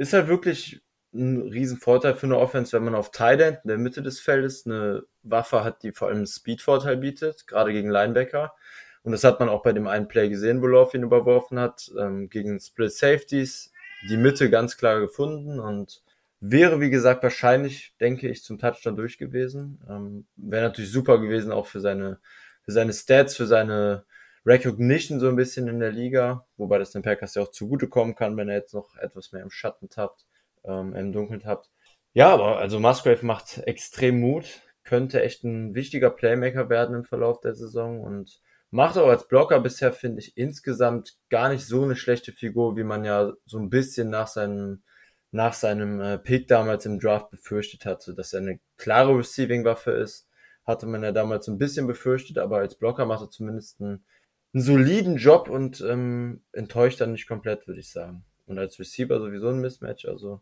[0.00, 0.80] ist halt wirklich
[1.12, 4.64] ein Riesenvorteil für eine Offense, wenn man auf Tight End in der Mitte des Feldes
[4.66, 8.54] eine Waffe hat, die vor allem Speed-Vorteil bietet, gerade gegen Linebacker.
[9.02, 11.90] Und das hat man auch bei dem einen Play gesehen, wo Love ihn überworfen hat,
[11.98, 13.72] ähm, gegen Split Safeties,
[14.08, 16.02] die Mitte ganz klar gefunden und
[16.40, 19.80] wäre, wie gesagt, wahrscheinlich, denke ich, zum Touchdown durch gewesen.
[19.88, 22.18] Ähm, Wäre natürlich super gewesen, auch für seine,
[22.62, 24.04] für seine Stats, für seine
[24.46, 28.36] Recognition so ein bisschen in der Liga, wobei das den Packers ja auch zugutekommen kann,
[28.36, 30.26] wenn er jetzt noch etwas mehr im Schatten tappt,
[30.64, 31.70] ähm, im Dunkeln tappt.
[32.12, 37.40] Ja, aber also Musgrave macht extrem Mut, könnte echt ein wichtiger Playmaker werden im Verlauf
[37.40, 41.96] der Saison und macht auch als Blocker bisher, finde ich, insgesamt gar nicht so eine
[41.96, 44.82] schlechte Figur, wie man ja so ein bisschen nach seinem,
[45.30, 50.28] nach seinem äh, Pick damals im Draft befürchtet hatte, dass er eine klare Receiving-Waffe ist.
[50.66, 54.04] Hatte man ja damals ein bisschen befürchtet, aber als Blocker macht er zumindest einen
[54.52, 58.24] einen soliden Job und ähm, enttäuscht dann nicht komplett, würde ich sagen.
[58.46, 60.40] Und als Receiver sowieso ein Mismatch, also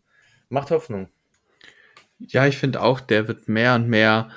[0.49, 1.09] macht Hoffnung.
[2.19, 4.31] Ja, ich finde auch, der wird mehr und mehr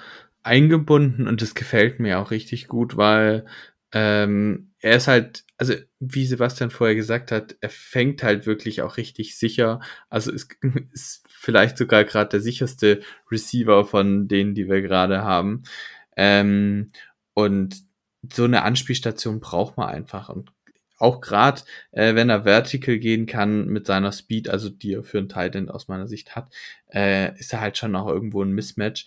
[0.43, 3.45] eingebunden und das gefällt mir auch richtig gut, weil
[3.91, 8.97] ähm, er ist halt, also wie Sebastian vorher gesagt hat, er fängt halt wirklich auch
[8.97, 9.80] richtig sicher.
[10.10, 10.56] Also ist,
[10.91, 15.63] ist vielleicht sogar gerade der sicherste Receiver von denen, die wir gerade haben.
[16.15, 16.91] Ähm,
[17.34, 17.84] und
[18.32, 20.30] so eine Anspielstation braucht man einfach.
[20.30, 20.52] Und
[21.01, 21.61] auch gerade,
[21.91, 25.69] äh, wenn er vertical gehen kann mit seiner Speed, also die er für einen Titan
[25.69, 26.53] aus meiner Sicht hat,
[26.93, 29.05] äh, ist er halt schon auch irgendwo ein Mismatch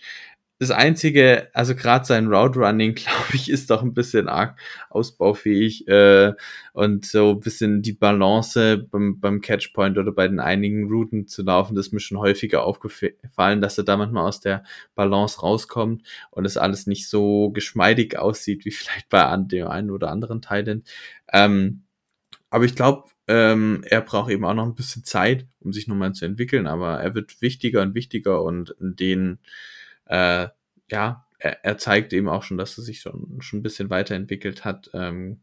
[0.59, 4.57] das einzige, also gerade sein Route Running, glaube ich, ist doch ein bisschen arg
[4.89, 6.33] ausbaufähig äh,
[6.73, 11.43] und so ein bisschen die Balance beim, beim Catchpoint oder bei den einigen Routen zu
[11.43, 14.63] laufen, das ist mir schon häufiger aufgefallen, dass er da manchmal aus der
[14.95, 20.09] Balance rauskommt und es alles nicht so geschmeidig aussieht wie vielleicht bei dem einen oder
[20.09, 20.83] anderen Titan.
[21.33, 21.84] Ähm,
[22.55, 26.13] aber ich glaube, ähm, er braucht eben auch noch ein bisschen Zeit, um sich nochmal
[26.13, 29.39] zu entwickeln, aber er wird wichtiger und wichtiger und den
[30.05, 30.47] äh,
[30.89, 34.63] ja, er, er zeigt eben auch schon, dass er sich schon, schon ein bisschen weiterentwickelt
[34.63, 34.89] hat.
[34.93, 35.41] Ähm,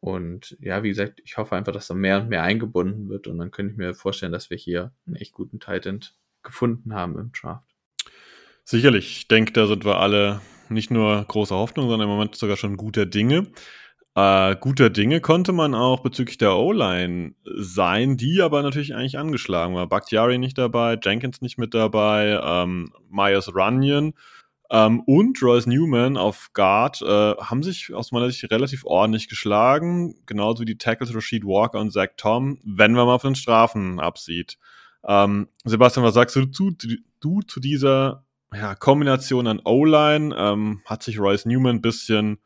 [0.00, 3.26] und ja, wie gesagt, ich hoffe einfach, dass er mehr und mehr eingebunden wird.
[3.26, 6.00] Und dann könnte ich mir vorstellen, dass wir hier einen echt guten Titan
[6.42, 7.64] gefunden haben im Draft.
[8.64, 9.18] Sicherlich.
[9.18, 12.76] Ich denke, da sind wir alle nicht nur großer Hoffnung, sondern im Moment sogar schon
[12.76, 13.48] guter Dinge.
[14.16, 19.74] Äh, guter Dinge konnte man auch bezüglich der O-Line sein, die aber natürlich eigentlich angeschlagen
[19.74, 19.88] war.
[19.88, 24.14] Bakhtiari nicht dabei, Jenkins nicht mit dabei, ähm, Myers Runyon
[24.70, 30.16] ähm, und Royce Newman auf Guard äh, haben sich aus meiner Sicht relativ ordentlich geschlagen,
[30.26, 33.98] genauso wie die Tackles Rashid Walker und Zach Tom, wenn man mal von den Strafen
[33.98, 34.58] absieht.
[35.04, 36.70] Ähm, Sebastian, was sagst du zu,
[37.20, 40.34] du zu dieser ja, Kombination an O-Line?
[40.36, 42.38] Ähm, hat sich Royce Newman ein bisschen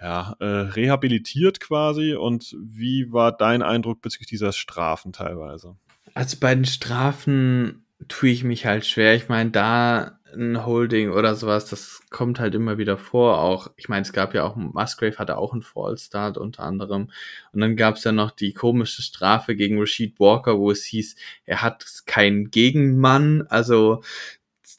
[0.00, 2.14] ja, äh, rehabilitiert quasi.
[2.14, 5.76] Und wie war dein Eindruck bezüglich dieser Strafen teilweise?
[6.14, 9.14] Also bei den Strafen tue ich mich halt schwer.
[9.14, 13.38] Ich meine, da ein Holding oder sowas, das kommt halt immer wieder vor.
[13.38, 17.10] Auch, ich meine, es gab ja auch, Musgrave hatte auch einen Fallstart unter anderem.
[17.52, 21.16] Und dann gab es ja noch die komische Strafe gegen Rashid Walker, wo es hieß,
[21.44, 23.46] er hat keinen Gegenmann.
[23.48, 24.02] Also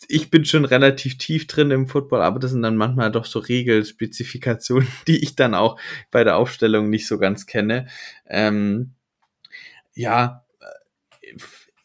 [0.07, 3.39] ich bin schon relativ tief drin im Football, aber das sind dann manchmal doch so
[3.39, 5.79] Regelspezifikationen, die ich dann auch
[6.11, 7.87] bei der Aufstellung nicht so ganz kenne.
[8.27, 8.93] Ähm,
[9.93, 10.45] ja,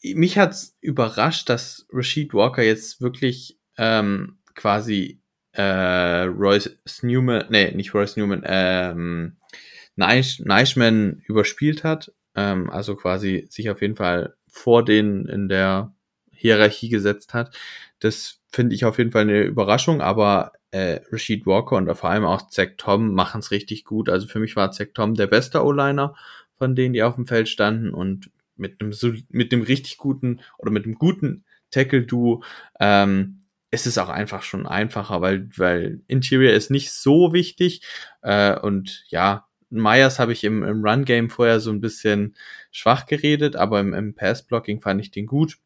[0.02, 5.20] äh, mich hat's überrascht, dass Rashid Walker jetzt wirklich ähm, quasi
[5.52, 9.36] äh, Royce Newman, nee, nicht Royce Newman, ähm,
[9.96, 12.12] Neischman überspielt hat.
[12.34, 15.94] Ähm, also quasi sich auf jeden Fall vor denen in der
[16.36, 17.56] Hierarchie gesetzt hat.
[18.00, 22.24] Das finde ich auf jeden Fall eine Überraschung, aber äh, Rashid Walker und vor allem
[22.24, 24.08] auch Zack Tom machen es richtig gut.
[24.08, 26.14] Also für mich war Zack Tom der beste O-Liner
[26.56, 28.92] von denen, die auf dem Feld standen und mit einem
[29.30, 32.42] mit dem richtig guten oder mit einem guten Tackle-Duo
[32.78, 37.82] ähm, ist es auch einfach schon einfacher, weil, weil Interior ist nicht so wichtig
[38.22, 42.36] äh, und ja, Myers habe ich im, im Run-Game vorher so ein bisschen
[42.70, 45.58] schwach geredet, aber im, im Pass-Blocking fand ich den gut.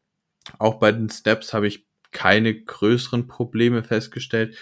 [0.57, 4.57] Auch bei den Steps habe ich keine größeren Probleme festgestellt.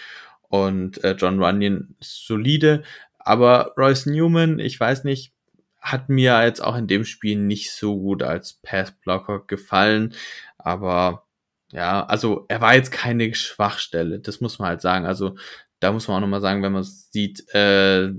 [0.48, 2.82] Und äh, John Runyon ist solide.
[3.18, 5.32] Aber Royce Newman, ich weiß nicht,
[5.80, 10.14] hat mir jetzt auch in dem Spiel nicht so gut als Passblocker gefallen.
[10.58, 11.26] Aber
[11.72, 15.06] ja, also er war jetzt keine Schwachstelle, das muss man halt sagen.
[15.06, 15.36] Also
[15.80, 18.10] da muss man auch nochmal sagen, wenn man sieht, äh,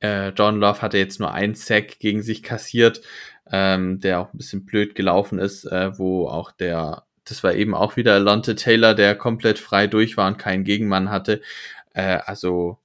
[0.00, 3.02] äh, John Love hatte jetzt nur ein Sack gegen sich kassiert,
[3.52, 7.74] ähm, der auch ein bisschen blöd gelaufen ist, äh, wo auch der das war eben
[7.74, 11.40] auch wieder Lonte Taylor, der komplett frei durch war und keinen Gegenmann hatte.
[11.94, 12.78] Äh, also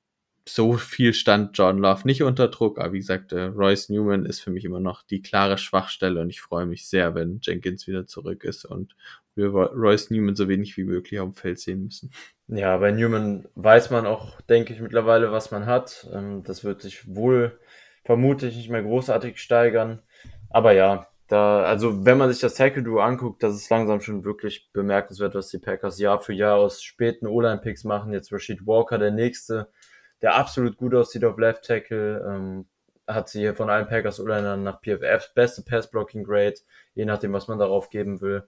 [0.48, 4.40] so viel stand John Love nicht unter Druck, aber wie gesagt, äh, Royce Newman ist
[4.40, 8.08] für mich immer noch die klare Schwachstelle und ich freue mich sehr, wenn Jenkins wieder
[8.08, 8.96] zurück ist und
[9.36, 12.12] wir Royce Newman so wenig wie möglich auf dem Feld sehen müssen.
[12.48, 16.08] Ja, bei Newman weiß man auch, denke ich, mittlerweile, was man hat.
[16.14, 17.60] Ähm, das wird sich wohl
[18.06, 20.02] vermutlich nicht mehr großartig steigern.
[20.50, 24.70] Aber ja, da, also wenn man sich das Tackle-Duo anguckt, das ist langsam schon wirklich
[24.72, 28.14] bemerkenswert, was die Packers Jahr für Jahr aus späten O-Line-Picks machen.
[28.14, 29.70] Jetzt Rashid Walker, der nächste,
[30.22, 32.68] der absolut gut aussieht auf Left Tackle, ähm,
[33.08, 36.56] hat sie hier von allen Packers O-Linern nach PFF beste Pass-Blocking-Grade,
[36.94, 38.48] je nachdem, was man darauf geben will.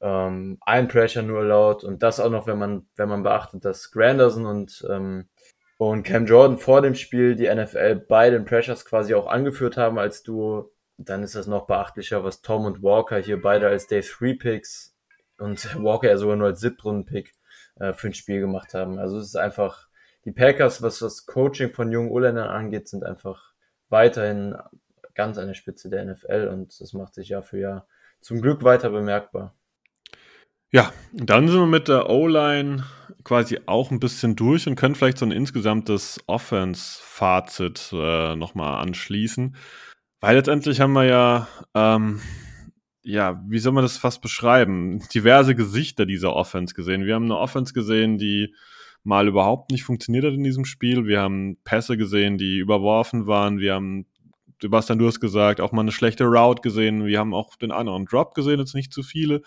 [0.00, 3.90] Ähm, ein Pressure nur laut und das auch noch, wenn man, wenn man beachtet, dass
[3.90, 5.28] Granderson und, ähm,
[5.78, 9.98] und Cam Jordan vor dem Spiel die NFL bei den Pressures quasi auch angeführt haben
[9.98, 10.72] als Duo
[11.04, 14.96] dann ist das noch beachtlicher, was Tom und Walker hier beide als Day 3 Picks
[15.38, 17.34] und Walker ja sogar nur als Siebtrunden-Pick
[17.76, 18.98] äh, für ein Spiel gemacht haben.
[18.98, 19.88] Also es ist einfach,
[20.24, 23.52] die Packers, was das Coaching von jungen Urländern angeht, sind einfach
[23.88, 24.56] weiterhin
[25.14, 27.86] ganz an der Spitze der NFL und das macht sich Jahr für Jahr
[28.20, 29.54] zum Glück weiter bemerkbar.
[30.72, 32.84] Ja, dann sind wir mit der O-Line
[33.24, 39.56] quasi auch ein bisschen durch und können vielleicht so ein insgesamtes Offense-Fazit äh, nochmal anschließen.
[40.20, 42.20] Weil letztendlich haben wir ja, ähm,
[43.02, 45.02] ja, wie soll man das fast beschreiben?
[45.14, 47.06] Diverse Gesichter dieser Offense gesehen.
[47.06, 48.54] Wir haben eine Offense gesehen, die
[49.02, 51.06] mal überhaupt nicht funktioniert hat in diesem Spiel.
[51.06, 53.58] Wir haben Pässe gesehen, die überworfen waren.
[53.58, 54.04] Wir haben,
[54.60, 57.06] Sebastian, du hast gesagt, auch mal eine schlechte Route gesehen.
[57.06, 59.40] Wir haben auch den anderen Drop gesehen, jetzt nicht zu viele.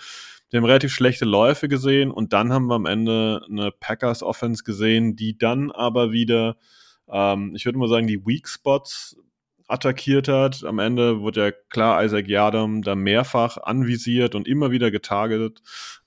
[0.49, 4.63] Wir haben relativ schlechte Läufe gesehen und dann haben wir am Ende eine Packers Offense
[4.63, 6.57] gesehen, die dann aber wieder,
[7.07, 9.17] ähm, ich würde mal sagen, die Weak Spots
[9.74, 10.63] attackiert hat.
[10.63, 15.61] Am Ende wurde ja klar Isaac Yadam da mehrfach anvisiert und immer wieder getargetet.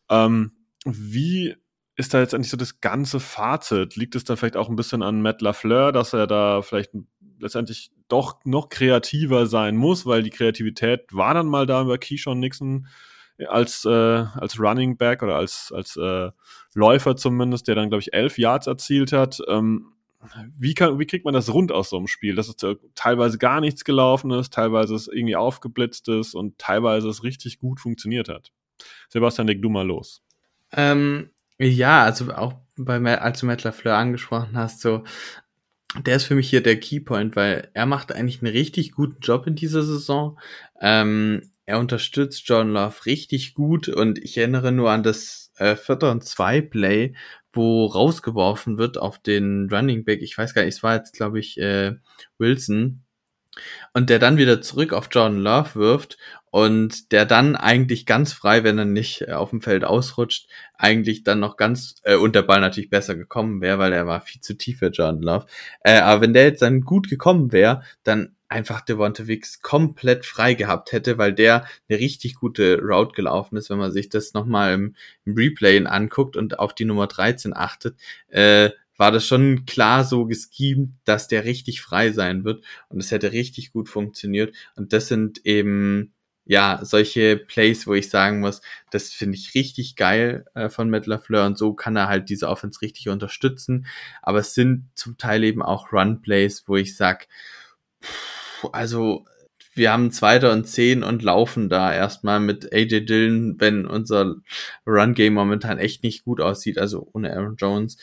[0.09, 0.53] Ähm,
[0.85, 1.57] wie
[1.97, 3.97] ist da jetzt eigentlich so das ganze Fazit?
[3.97, 6.93] Liegt es da vielleicht auch ein bisschen an Matt LaFleur, dass er da vielleicht
[7.39, 12.39] letztendlich doch noch kreativer sein muss, weil die Kreativität war dann mal da über Keyshawn
[12.39, 12.87] Nixon
[13.49, 16.31] als, äh, als Running Back oder als, als äh,
[16.75, 19.41] Läufer zumindest, der dann, glaube ich, elf Yards erzielt hat.
[19.49, 19.93] Ähm,
[20.57, 22.57] wie, kann, wie kriegt man das rund aus so einem Spiel, dass es
[22.95, 27.81] teilweise gar nichts gelaufen ist, teilweise es irgendwie aufgeblitzt ist und teilweise es richtig gut
[27.81, 28.53] funktioniert hat?
[29.09, 30.23] Sebastian, leg du mal los.
[30.73, 35.05] Ähm, ja, also auch bei, als du Matt LaFleur angesprochen hast, so,
[36.05, 39.47] der ist für mich hier der Keypoint, weil er macht eigentlich einen richtig guten Job
[39.47, 40.39] in dieser Saison.
[40.81, 46.11] Ähm, er unterstützt John Love richtig gut und ich erinnere nur an das äh, Vierter
[46.11, 47.15] und Zwei Play,
[47.53, 50.23] wo rausgeworfen wird auf den Running Back.
[50.23, 51.95] Ich weiß gar nicht, es war jetzt glaube ich äh,
[52.39, 53.03] Wilson
[53.95, 56.19] und der dann wieder zurück auf John Love wirft
[56.51, 61.23] und der dann eigentlich ganz frei, wenn er nicht äh, auf dem Feld ausrutscht, eigentlich
[61.25, 64.41] dann noch ganz äh, und der Ball natürlich besser gekommen wäre, weil er war viel
[64.41, 65.47] zu tief für John Love.
[65.81, 70.55] Äh, aber wenn der jetzt dann gut gekommen wäre, dann einfach Devonta Wicks komplett frei
[70.55, 74.75] gehabt hätte, weil der eine richtig gute Route gelaufen ist, wenn man sich das nochmal
[74.75, 80.05] im, im Replay anguckt und auf die Nummer 13 achtet, äh, war das schon klar
[80.05, 84.93] so geschemt, dass der richtig frei sein wird und es hätte richtig gut funktioniert und
[84.93, 86.15] das sind eben
[86.49, 91.07] ja, solche Plays, wo ich sagen muss, das finde ich richtig geil äh, von Matt
[91.07, 93.87] LaFleur und so kann er halt diese Offense richtig unterstützen.
[94.23, 97.27] Aber es sind zum Teil eben auch Run-Plays, wo ich sag,
[98.73, 99.27] also
[99.75, 104.37] wir haben Zweiter und Zehn und laufen da erstmal mit AJ Dillon, wenn unser
[104.87, 107.99] Run-Game momentan echt nicht gut aussieht, also ohne Aaron Jones,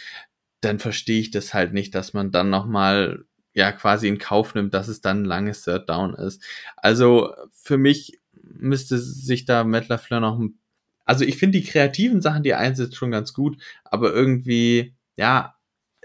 [0.61, 4.74] dann verstehe ich das halt nicht, dass man dann nochmal ja quasi in Kauf nimmt,
[4.74, 6.43] dass es dann ein langes Third Down ist.
[6.78, 10.39] Also für mich müsste sich da Matt LaFleur noch
[11.05, 15.53] also ich finde die kreativen Sachen, die er einsetzt, schon ganz gut, aber irgendwie, ja,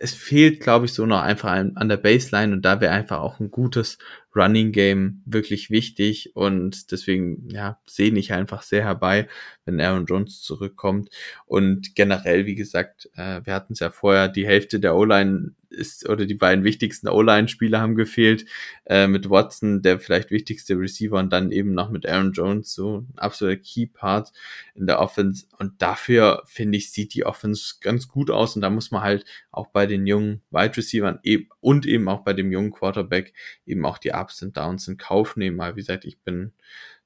[0.01, 3.19] es fehlt, glaube ich, so noch einfach an, an der Baseline und da wäre einfach
[3.19, 3.99] auch ein gutes
[4.35, 9.29] Running Game wirklich wichtig und deswegen, ja, sehne ich einfach sehr herbei,
[9.65, 11.11] wenn Aaron Jones zurückkommt.
[11.47, 16.09] Und generell, wie gesagt, äh, wir hatten es ja vorher, die Hälfte der O-Line ist,
[16.09, 18.45] oder die beiden wichtigsten O-Line-Spieler haben gefehlt,
[18.87, 22.99] äh, mit Watson, der vielleicht wichtigste Receiver und dann eben noch mit Aaron Jones, so
[22.99, 24.33] ein absoluter Key-Part
[24.75, 25.47] in der Offense.
[25.59, 29.25] Und dafür, finde ich, sieht die Offense ganz gut aus und da muss man halt
[29.51, 33.35] auch bei den jungen Wide Receivers eben, und eben auch bei dem jungen Quarterback
[33.67, 35.59] eben auch die Ups und Downs in Kauf nehmen.
[35.59, 36.53] Weil, wie gesagt, ich bin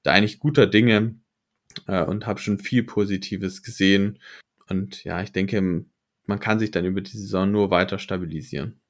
[0.03, 1.17] da eigentlich guter Dinge
[1.87, 4.19] äh, und habe schon viel Positives gesehen.
[4.69, 5.85] Und ja, ich denke,
[6.33, 8.81] man kann sich dann über die Saison nur weiter stabilisieren.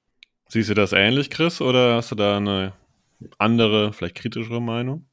[0.48, 2.72] Siehst du das ähnlich, Chris, oder hast du da eine
[3.36, 5.06] andere, vielleicht kritischere Meinung?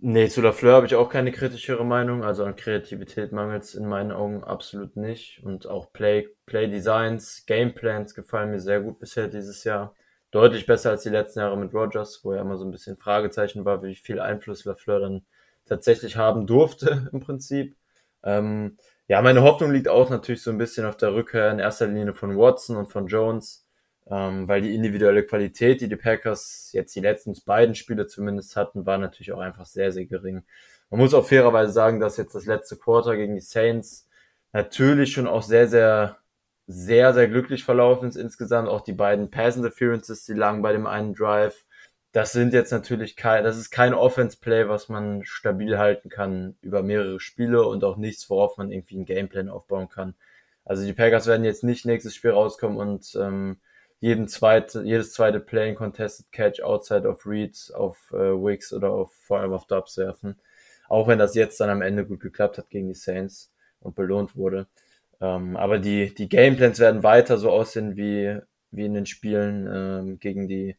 [0.00, 2.24] Nee, zu Lafleur habe ich auch keine kritischere Meinung.
[2.24, 5.40] Also an Kreativität mangelt es in meinen Augen absolut nicht.
[5.44, 9.94] Und auch Play, Play Designs, Gameplans gefallen mir sehr gut bisher dieses Jahr.
[10.32, 13.64] Deutlich besser als die letzten Jahre mit Rogers, wo ja immer so ein bisschen Fragezeichen
[13.64, 15.22] war, wie viel Einfluss Lafleur dann
[15.66, 17.76] tatsächlich haben durfte im Prinzip.
[18.24, 18.76] Ähm,
[19.08, 22.12] ja, meine Hoffnung liegt auch natürlich so ein bisschen auf der Rückkehr in erster Linie
[22.12, 23.66] von Watson und von Jones,
[24.06, 28.84] ähm, weil die individuelle Qualität, die die Packers jetzt die letzten beiden Spiele zumindest hatten,
[28.84, 30.44] war natürlich auch einfach sehr, sehr gering.
[30.90, 34.08] Man muss auch fairerweise sagen, dass jetzt das letzte Quarter gegen die Saints
[34.52, 36.18] natürlich schon auch sehr, sehr,
[36.66, 38.68] sehr, sehr glücklich verlaufen ist insgesamt.
[38.68, 41.64] Auch die beiden Pass Interferences, die lagen bei dem einen Drive
[42.12, 46.82] das sind jetzt natürlich kein, das ist kein Offense-Play, was man stabil halten kann über
[46.82, 50.14] mehrere Spiele und auch nichts, worauf man irgendwie einen Gameplan aufbauen kann.
[50.64, 53.58] Also die Packers werden jetzt nicht nächstes Spiel rauskommen und ähm,
[54.00, 58.90] jeden zweite, jedes zweite Play in Contested Catch outside of Reads auf äh, Wicks oder
[58.90, 60.36] auf, vor allem auf Dubs werfen.
[60.88, 64.36] Auch wenn das jetzt dann am Ende gut geklappt hat gegen die Saints und belohnt
[64.36, 64.66] wurde.
[65.20, 68.38] Ähm, aber die, die Gameplans werden weiter so aussehen wie,
[68.70, 70.76] wie in den Spielen ähm, gegen die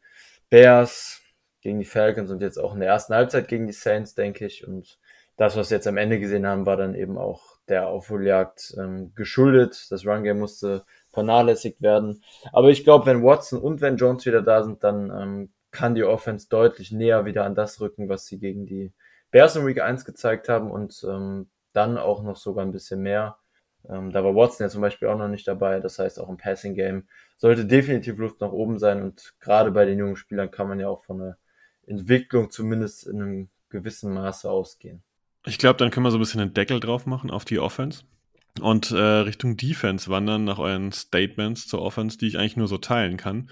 [0.49, 1.21] Bears,
[1.61, 4.65] gegen die Falcons und jetzt auch in der ersten Halbzeit gegen die Saints, denke ich.
[4.67, 4.97] Und
[5.37, 9.13] das, was wir jetzt am Ende gesehen haben, war dann eben auch der Aufholjagd ähm,
[9.15, 9.87] geschuldet.
[9.89, 12.23] Das Run-Game musste vernachlässigt werden.
[12.51, 16.03] Aber ich glaube, wenn Watson und wenn Jones wieder da sind, dann ähm, kann die
[16.03, 18.91] Offense deutlich näher wieder an das rücken, was sie gegen die
[19.31, 23.37] Bears in Week 1 gezeigt haben und ähm, dann auch noch sogar ein bisschen mehr.
[23.87, 25.79] Ähm, da war Watson ja zum Beispiel auch noch nicht dabei.
[25.79, 27.07] Das heißt, auch im Passing Game
[27.37, 29.01] sollte definitiv Luft nach oben sein.
[29.01, 31.37] Und gerade bei den jungen Spielern kann man ja auch von einer
[31.85, 35.03] Entwicklung zumindest in einem gewissen Maße ausgehen.
[35.45, 38.03] Ich glaube, dann können wir so ein bisschen einen Deckel drauf machen auf die Offense
[38.61, 42.77] und äh, Richtung Defense wandern nach euren Statements zur Offense, die ich eigentlich nur so
[42.77, 43.49] teilen kann.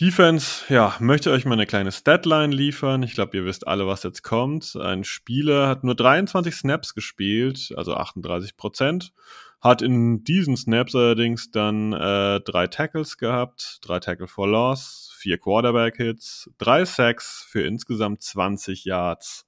[0.00, 3.02] Defense, ja, möchte euch mal eine kleine Statline liefern.
[3.02, 4.76] Ich glaube, ihr wisst alle, was jetzt kommt.
[4.76, 9.12] Ein Spieler hat nur 23 Snaps gespielt, also 38 Prozent.
[9.60, 15.38] Hat in diesen Snaps allerdings dann äh, drei Tackles gehabt, drei Tackle for Loss, vier
[15.38, 19.46] Quarterback-Hits, drei Sacks für insgesamt 20 Yards.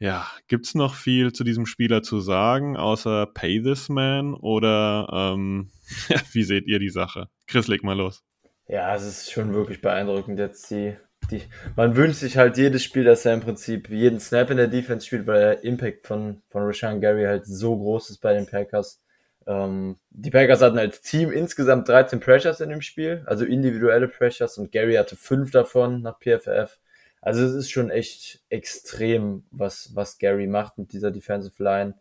[0.00, 4.34] Ja, gibt's noch viel zu diesem Spieler zu sagen, außer Pay This Man?
[4.34, 5.70] Oder ähm,
[6.32, 7.28] wie seht ihr die Sache?
[7.46, 8.24] Chris, leg mal los.
[8.66, 10.96] Ja, es ist schon wirklich beeindruckend jetzt die,
[11.30, 11.42] die,
[11.76, 15.06] man wünscht sich halt jedes Spiel, dass er im Prinzip jeden Snap in der Defense
[15.06, 19.01] spielt, weil der Impact von, von Rashan Gary halt so groß ist bei den Packers.
[19.46, 24.58] Ähm, die Packers hatten als Team insgesamt 13 Pressures in dem Spiel, also individuelle Pressures
[24.58, 26.78] und Gary hatte fünf davon nach PFF.
[27.20, 31.94] Also es ist schon echt extrem, was, was Gary macht mit dieser Defensive Line.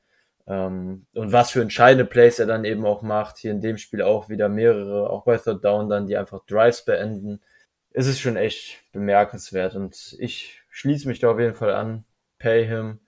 [0.48, 3.38] Ähm, und was für entscheidende Plays er dann eben auch macht.
[3.38, 6.84] Hier in dem Spiel auch wieder mehrere, auch bei Third Down dann, die einfach Drives
[6.86, 7.42] beenden.
[7.92, 12.06] Es ist schon echt bemerkenswert und ich schließe mich da auf jeden Fall an.
[12.40, 13.00] Pay him.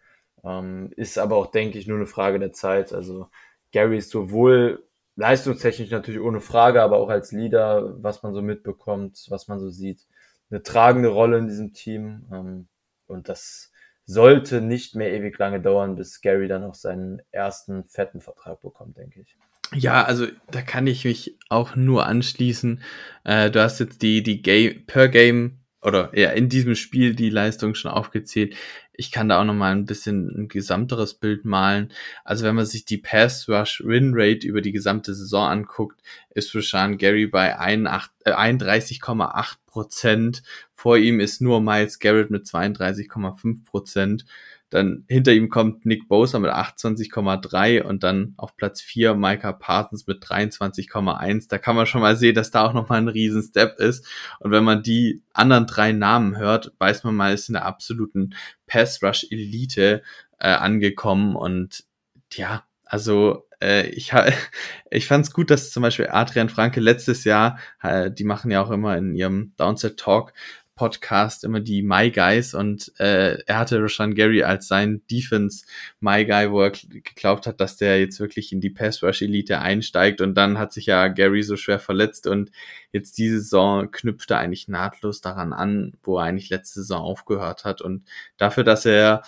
[0.44, 2.94] Ähm, ist aber auch, denke ich, nur eine Frage der Zeit.
[2.94, 3.30] Also
[3.74, 9.26] Gary ist sowohl leistungstechnisch natürlich ohne Frage, aber auch als Leader, was man so mitbekommt,
[9.30, 10.08] was man so sieht,
[10.50, 12.26] eine tragende Rolle in diesem Team.
[12.32, 12.68] Ähm,
[13.08, 13.72] und das
[14.06, 18.98] sollte nicht mehr ewig lange dauern, bis Gary dann auch seinen ersten fetten Vertrag bekommt,
[18.98, 19.38] denke ich.
[19.74, 22.82] Ja, also da kann ich mich auch nur anschließen.
[23.24, 27.30] Äh, du hast jetzt die, die Game, per Game oder ja, in diesem Spiel die
[27.30, 28.56] Leistung schon aufgezählt.
[28.94, 31.92] Ich kann da auch noch mal ein bisschen ein gesamteres Bild malen.
[32.24, 36.56] Also wenn man sich die Pass Rush Win Rate über die gesamte Saison anguckt, ist
[36.56, 40.44] Rashan Gary bei 31,8 äh, Prozent.
[40.76, 44.26] Vor ihm ist nur Miles Garrett mit 32,5 Prozent.
[44.74, 50.08] Dann hinter ihm kommt Nick Bosa mit 28,3 und dann auf Platz 4 Micah Parsons
[50.08, 51.48] mit 23,1.
[51.48, 54.08] Da kann man schon mal sehen, dass da auch nochmal ein riesen Step ist.
[54.40, 58.34] Und wenn man die anderen drei Namen hört, weiß man mal, ist in der absoluten
[58.66, 60.02] Pass Rush Elite
[60.40, 61.36] äh, angekommen.
[61.36, 61.84] Und
[62.32, 64.12] ja, also äh, ich,
[64.90, 68.64] ich fand es gut, dass zum Beispiel Adrian Franke letztes Jahr, äh, die machen ja
[68.64, 70.34] auch immer in ihrem Downset Talk
[70.76, 75.66] Podcast immer die My Guys und äh, er hatte Rashan Gary als sein Defense
[76.00, 79.60] My Guy, wo er geglaubt hat, dass der jetzt wirklich in die Pass Rush Elite
[79.60, 82.52] einsteigt und dann hat sich ja Gary so schwer verletzt und
[82.92, 87.66] jetzt diese Saison knüpft er eigentlich nahtlos daran an, wo er eigentlich letzte Saison aufgehört
[87.66, 88.06] hat und
[88.38, 89.22] dafür, dass er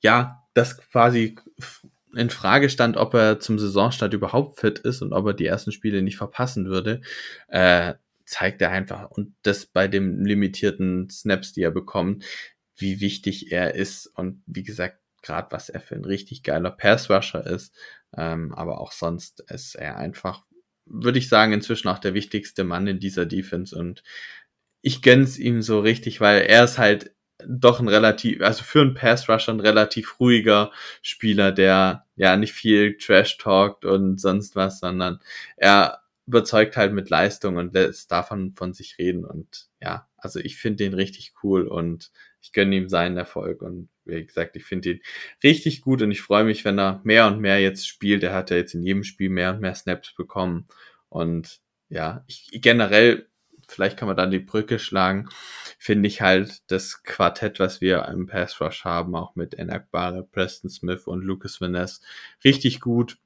[0.00, 1.36] ja das quasi
[2.14, 5.72] in Frage stand, ob er zum Saisonstart überhaupt fit ist und ob er die ersten
[5.72, 7.00] Spiele nicht verpassen würde,
[7.48, 7.94] äh,
[8.28, 9.10] zeigt er einfach.
[9.10, 12.24] Und das bei dem limitierten Snaps, die er bekommt,
[12.76, 17.44] wie wichtig er ist und wie gesagt, gerade was er für ein richtig geiler Pass-Rusher
[17.46, 17.74] ist,
[18.16, 20.44] ähm, aber auch sonst ist er einfach,
[20.84, 24.02] würde ich sagen, inzwischen auch der wichtigste Mann in dieser Defense und
[24.80, 27.14] ich gönn's ihm so richtig, weil er ist halt
[27.46, 30.70] doch ein relativ, also für einen Pass-Rusher ein relativ ruhiger
[31.02, 35.20] Spieler, der ja nicht viel Trash talkt und sonst was, sondern
[35.56, 39.24] er überzeugt halt mit Leistung und lässt davon von sich reden.
[39.24, 42.12] Und ja, also ich finde den richtig cool und
[42.42, 43.62] ich gönne ihm seinen Erfolg.
[43.62, 45.00] Und wie gesagt, ich finde ihn
[45.42, 48.22] richtig gut und ich freue mich, wenn er mehr und mehr jetzt spielt.
[48.22, 50.68] Er hat ja jetzt in jedem Spiel mehr und mehr Snaps bekommen.
[51.08, 53.26] Und ja, ich generell,
[53.66, 55.30] vielleicht kann man dann die Brücke schlagen,
[55.78, 60.24] finde ich halt das Quartett, was wir im Pass Rush haben, auch mit Enak Bare,
[60.24, 62.02] Preston Smith und Lucas Vaness,
[62.44, 63.16] richtig gut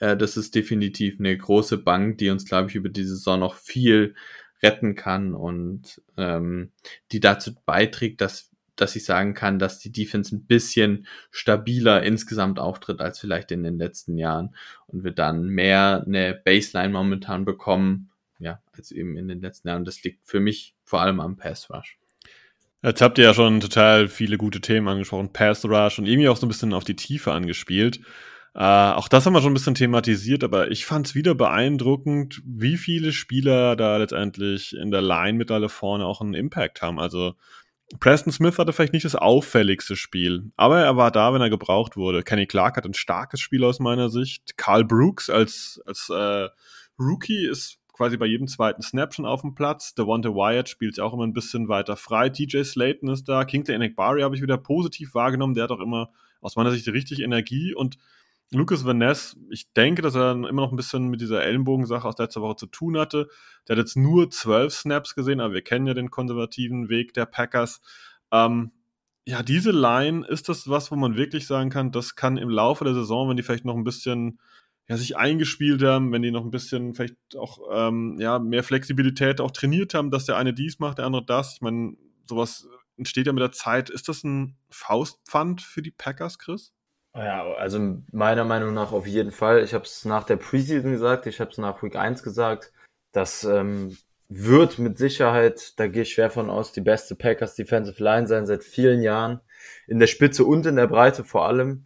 [0.00, 3.54] äh, das ist definitiv eine große Bank, die uns, glaube ich, über die Saison noch
[3.56, 4.14] viel
[4.62, 6.70] retten kann und ähm,
[7.10, 12.58] die dazu beiträgt, dass, dass ich sagen kann, dass die Defense ein bisschen stabiler insgesamt
[12.58, 14.54] auftritt als vielleicht in den letzten Jahren
[14.86, 19.84] und wir dann mehr eine Baseline momentan bekommen, ja, als eben in den letzten Jahren.
[19.84, 21.98] Das liegt für mich vor allem am Pass Rush.
[22.84, 26.36] Jetzt habt ihr ja schon total viele gute Themen angesprochen, Pass Rush und irgendwie auch
[26.36, 28.00] so ein bisschen auf die Tiefe angespielt.
[28.54, 32.42] Äh, auch das haben wir schon ein bisschen thematisiert, aber ich fand es wieder beeindruckend,
[32.44, 36.98] wie viele Spieler da letztendlich in der Line mit alle vorne auch einen Impact haben.
[36.98, 37.34] Also
[37.98, 41.96] Preston Smith hatte vielleicht nicht das auffälligste Spiel, aber er war da, wenn er gebraucht
[41.96, 42.22] wurde.
[42.22, 44.56] Kenny Clark hat ein starkes Spiel aus meiner Sicht.
[44.56, 46.48] Carl Brooks als, als äh,
[46.98, 49.94] Rookie ist quasi bei jedem zweiten Snap schon auf dem Platz.
[49.94, 52.30] Devonta Wyatt spielt auch immer ein bisschen weiter frei.
[52.30, 53.44] TJ Slayton ist da.
[53.44, 55.54] Kingsley Enekbari habe ich wieder positiv wahrgenommen.
[55.54, 57.98] Der hat auch immer aus meiner Sicht richtig Energie und
[58.52, 62.18] Lucas Van Ness, ich denke, dass er immer noch ein bisschen mit dieser Ellenbogensache aus
[62.18, 63.28] letzter Woche zu tun hatte.
[63.66, 67.26] Der hat jetzt nur zwölf Snaps gesehen, aber wir kennen ja den konservativen Weg der
[67.26, 67.80] Packers.
[68.30, 68.72] Ähm,
[69.24, 72.84] ja, diese Line, ist das was, wo man wirklich sagen kann, das kann im Laufe
[72.84, 74.38] der Saison, wenn die vielleicht noch ein bisschen
[74.88, 79.40] ja, sich eingespielt haben, wenn die noch ein bisschen vielleicht auch ähm, ja, mehr Flexibilität
[79.40, 81.54] auch trainiert haben, dass der eine dies macht, der andere das.
[81.54, 81.96] Ich meine,
[82.28, 83.90] sowas entsteht ja mit der Zeit.
[83.90, 86.72] Ist das ein Faustpfand für die Packers, Chris?
[87.14, 89.62] Ja, also meiner Meinung nach auf jeden Fall.
[89.62, 92.72] Ich habe es nach der Preseason gesagt, ich habe es nach Week 1 gesagt.
[93.12, 93.98] Das ähm,
[94.28, 98.46] wird mit Sicherheit, da gehe ich schwer von aus, die beste Packers Defensive Line sein
[98.46, 99.40] seit vielen Jahren.
[99.86, 101.84] In der Spitze und in der Breite vor allem.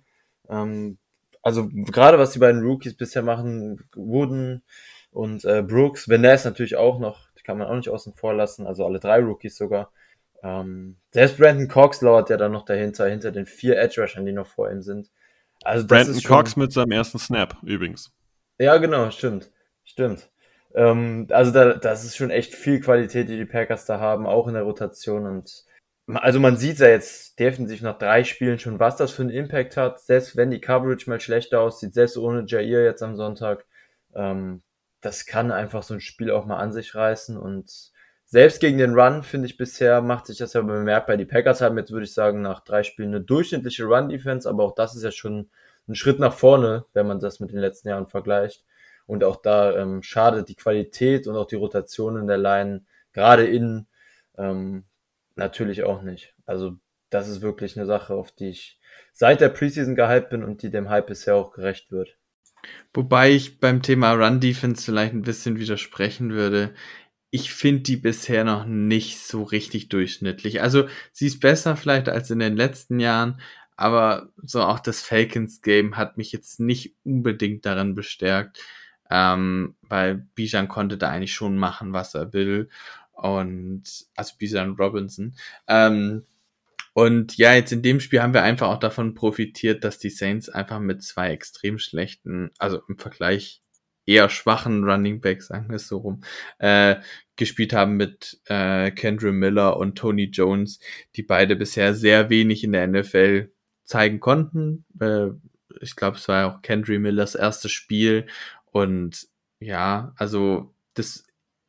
[0.49, 0.99] Ähm,
[1.43, 4.63] also gerade was die beiden Rookies bisher machen, Wooden
[5.11, 8.67] und äh, Brooks, Vanessa natürlich auch noch, die kann man auch nicht außen vor lassen,
[8.67, 9.91] also alle drei Rookies sogar.
[10.43, 14.33] Ähm, selbst Brandon Cox lauert ja dann noch dahinter, hinter den vier Edge Rushern, die
[14.33, 15.11] noch vor ihm sind.
[15.67, 18.13] Also Brandon Cox mit seinem ersten Snap übrigens.
[18.59, 19.51] Ja, genau, stimmt.
[19.85, 20.31] Stimmt.
[20.75, 24.47] Ähm, also da, das ist schon echt viel Qualität, die die Packers da haben, auch
[24.47, 25.27] in der Rotation.
[25.27, 25.65] Und
[26.07, 29.77] also man sieht ja jetzt definitiv nach drei Spielen schon, was das für einen Impact
[29.77, 30.01] hat.
[30.01, 33.65] Selbst wenn die Coverage mal schlechter aussieht, selbst ohne Jair jetzt am Sonntag,
[34.15, 34.63] ähm,
[35.01, 37.37] das kann einfach so ein Spiel auch mal an sich reißen.
[37.37, 37.93] Und
[38.27, 41.17] selbst gegen den Run, finde ich bisher, macht sich das ja bemerkbar.
[41.17, 44.75] Die Packers haben jetzt, würde ich sagen, nach drei Spielen eine durchschnittliche Run-Defense, aber auch
[44.75, 45.49] das ist ja schon
[45.89, 48.65] ein Schritt nach vorne, wenn man das mit den letzten Jahren vergleicht.
[49.07, 53.47] Und auch da ähm, schadet die Qualität und auch die Rotation in der Line, gerade
[53.47, 53.87] innen,
[54.37, 54.85] ähm,
[55.37, 56.35] natürlich auch nicht.
[56.45, 56.77] Also
[57.11, 58.81] das ist wirklich eine Sache, auf die ich
[59.13, 62.17] seit der Preseason gehypt bin und die dem Hype bisher auch gerecht wird.
[62.93, 66.75] Wobei ich beim Thema Run Defense vielleicht ein bisschen widersprechen würde.
[67.31, 70.63] Ich finde die bisher noch nicht so richtig durchschnittlich.
[70.63, 73.41] Also sie ist besser vielleicht als in den letzten Jahren,
[73.77, 78.61] aber so auch das Falcons Game hat mich jetzt nicht unbedingt darin bestärkt,
[79.11, 82.71] ähm, weil Bijan konnte da eigentlich schon machen, was er will
[83.13, 83.83] und
[84.15, 85.37] also Bijan Robinson.
[85.67, 86.25] Ähm,
[86.95, 90.49] und ja, jetzt in dem Spiel haben wir einfach auch davon profitiert, dass die Saints
[90.49, 93.63] einfach mit zwei extrem schlechten, also im Vergleich
[94.07, 96.23] eher schwachen Running Backs, sagen wir es so rum,
[96.59, 96.97] äh,
[97.37, 100.79] gespielt haben mit äh, Kendra Miller und Tony Jones,
[101.17, 103.53] die beide bisher sehr wenig in der NFL
[103.85, 104.85] zeigen konnten.
[105.01, 105.29] Äh,
[105.81, 108.27] ich glaube, es war ja auch Kendry Millers erstes Spiel
[108.67, 109.27] und
[109.61, 111.25] ja, also das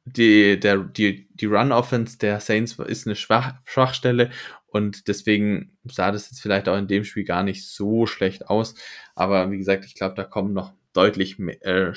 [0.05, 4.31] die, der, die, die Run-Offense der Saints ist eine Schwach, Schwachstelle
[4.67, 8.75] und deswegen sah das jetzt vielleicht auch in dem Spiel gar nicht so schlecht aus.
[9.15, 11.93] Aber wie gesagt, ich glaube, da kommen noch deutlich äh,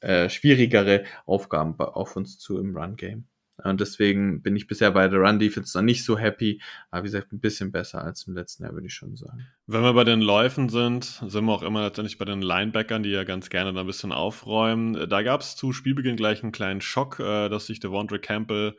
[0.00, 3.26] äh, schwierigere Aufgaben auf uns zu im Run-Game.
[3.64, 7.08] Und deswegen bin ich bisher bei der Run Defense noch nicht so happy, aber wie
[7.08, 9.46] gesagt, ein bisschen besser als im letzten Jahr, würde ich schon sagen.
[9.66, 13.10] Wenn wir bei den Läufen sind, sind wir auch immer letztendlich bei den Linebackern, die
[13.10, 15.08] ja ganz gerne da ein bisschen aufräumen.
[15.08, 18.76] Da gab es zu Spielbeginn gleich einen kleinen Schock, äh, dass sich Devondre Campbell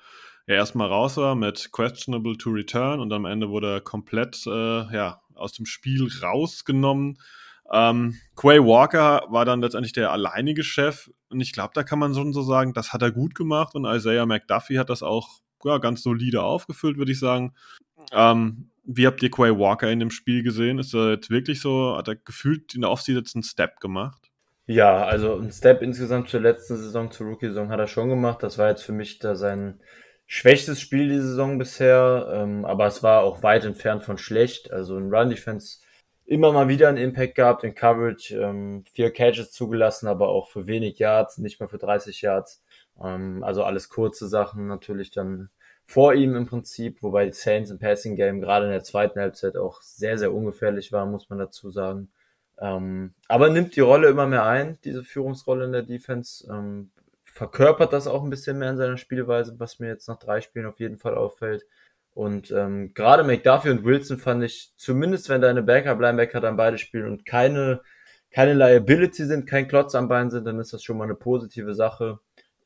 [0.48, 4.50] ja erstmal raus war mit questionable to return und am Ende wurde er komplett äh,
[4.94, 7.20] ja, aus dem Spiel rausgenommen.
[7.72, 12.14] Ähm, Quay Walker war dann letztendlich der alleinige Chef und ich glaube, da kann man
[12.14, 15.78] schon so sagen, das hat er gut gemacht und Isaiah McDuffie hat das auch ja,
[15.78, 17.54] ganz solide aufgefüllt, würde ich sagen.
[18.12, 20.80] Ähm, wie habt ihr Quay Walker in dem Spiel gesehen?
[20.80, 24.30] Ist er jetzt wirklich so, hat er gefühlt in der Offseason einen Step gemacht?
[24.66, 28.44] Ja, also ein Step insgesamt zur letzten Saison, zur Rookie-Saison hat er schon gemacht.
[28.44, 29.80] Das war jetzt für mich da sein
[30.26, 34.72] schwächstes Spiel die Saison bisher, ähm, aber es war auch weit entfernt von schlecht.
[34.72, 35.81] Also ein Run-Defense
[36.32, 40.66] immer mal wieder einen Impact gehabt in Coverage, ähm, vier Catches zugelassen, aber auch für
[40.66, 42.64] wenig Yards, nicht mal für 30 Yards.
[43.04, 45.50] Ähm, also alles kurze Sachen natürlich dann
[45.84, 49.58] vor ihm im Prinzip, wobei die Saints im Passing Game gerade in der zweiten Halbzeit
[49.58, 52.10] auch sehr, sehr ungefährlich war, muss man dazu sagen.
[52.60, 56.48] Ähm, aber nimmt die Rolle immer mehr ein, diese Führungsrolle in der Defense.
[56.50, 56.92] Ähm,
[57.26, 60.66] verkörpert das auch ein bisschen mehr in seiner Spielweise, was mir jetzt nach drei Spielen
[60.66, 61.66] auf jeden Fall auffällt.
[62.14, 67.08] Und ähm, gerade McDuffie und Wilson fand ich, zumindest wenn deine Backup-Linebacker dann beide spielen
[67.08, 67.82] und keine,
[68.32, 71.74] keine Liability sind, kein Klotz am Bein sind, dann ist das schon mal eine positive
[71.74, 72.20] Sache.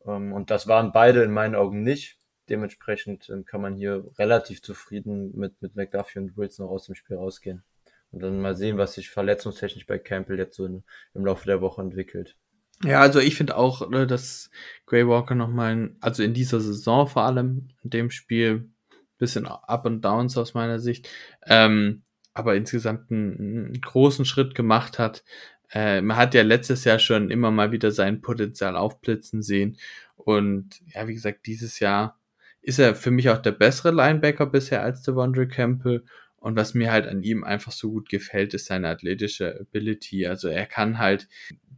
[0.06, 2.18] Ähm, und das waren beide in meinen Augen nicht.
[2.50, 6.96] Dementsprechend äh, kann man hier relativ zufrieden mit, mit McDuffie und Wilson auch aus dem
[6.96, 7.64] Spiel rausgehen.
[8.12, 10.84] Und dann mal sehen, was sich verletzungstechnisch bei Campbell jetzt so in,
[11.14, 12.36] im Laufe der Woche entwickelt.
[12.84, 14.50] Ja, also ich finde auch, ne, dass
[14.86, 18.70] Grey Walker nochmal, also in dieser Saison vor allem, in dem Spiel,
[19.18, 21.10] bisschen Up und Downs aus meiner Sicht,
[21.48, 22.04] ähm,
[22.34, 25.24] aber insgesamt einen, einen, großen Schritt gemacht hat.
[25.72, 29.78] Äh, man hat ja letztes Jahr schon immer mal wieder sein Potenzial aufblitzen sehen
[30.16, 32.20] und ja, wie gesagt, dieses Jahr
[32.62, 36.04] ist er für mich auch der bessere Linebacker bisher als der Devondre Campbell
[36.38, 40.26] Und was mir halt an ihm einfach so gut gefällt, ist seine athletische Ability.
[40.26, 41.28] Also er kann halt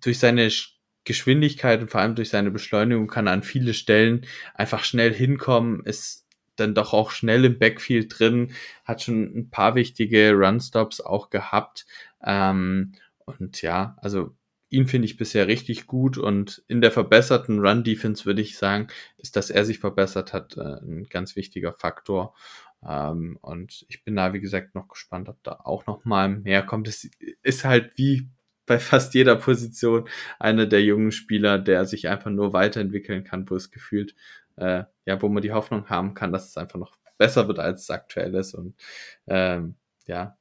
[0.01, 0.49] durch seine
[1.03, 5.83] Geschwindigkeit und vor allem durch seine Beschleunigung kann er an viele Stellen einfach schnell hinkommen,
[5.85, 6.26] ist
[6.59, 8.53] dann doch auch schnell im Backfield drin,
[8.85, 11.85] hat schon ein paar wichtige Runstops auch gehabt.
[12.23, 12.93] Ähm,
[13.25, 14.35] und ja, also
[14.69, 18.87] ihn finde ich bisher richtig gut und in der verbesserten Run-Defense würde ich sagen,
[19.17, 22.35] ist, dass er sich verbessert hat, äh, ein ganz wichtiger Faktor.
[22.85, 26.63] Ähm, und ich bin da, wie gesagt, noch gespannt, ob da auch noch mal mehr
[26.63, 26.87] kommt.
[26.87, 27.09] Es
[27.43, 28.29] ist halt wie
[28.65, 30.07] bei fast jeder Position
[30.39, 34.13] einer der jungen Spieler, der sich einfach nur weiterentwickeln kann, wo es gefühlt,
[34.57, 37.83] äh, ja, wo man die Hoffnung haben kann, dass es einfach noch besser wird, als
[37.83, 38.53] es aktuell ist.
[38.53, 38.75] Und
[39.27, 40.37] ähm, ja,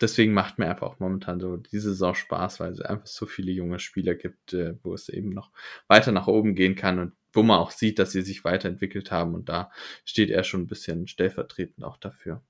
[0.00, 3.52] deswegen macht mir einfach auch momentan so diese Saison Spaß, weil es einfach so viele
[3.52, 5.50] junge Spieler gibt, äh, wo es eben noch
[5.88, 9.34] weiter nach oben gehen kann und wo man auch sieht, dass sie sich weiterentwickelt haben
[9.34, 9.70] und da
[10.04, 12.42] steht er schon ein bisschen stellvertretend auch dafür.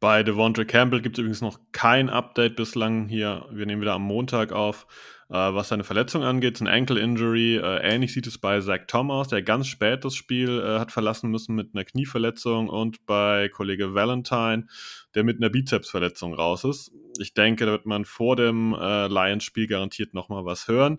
[0.00, 3.46] Bei Devondre Campbell gibt es übrigens noch kein Update bislang hier.
[3.52, 4.86] Wir nehmen wieder am Montag auf,
[5.28, 6.54] äh, was seine Verletzung angeht.
[6.54, 7.56] Ist ein Ankle Injury.
[7.56, 11.30] Äh, ähnlich sieht es bei Zach Thomas, der ganz spät das Spiel äh, hat verlassen
[11.30, 14.66] müssen mit einer Knieverletzung und bei Kollege Valentine,
[15.14, 16.92] der mit einer Bizepsverletzung raus ist.
[17.18, 20.98] Ich denke, da wird man vor dem äh, Lions-Spiel garantiert nochmal was hören.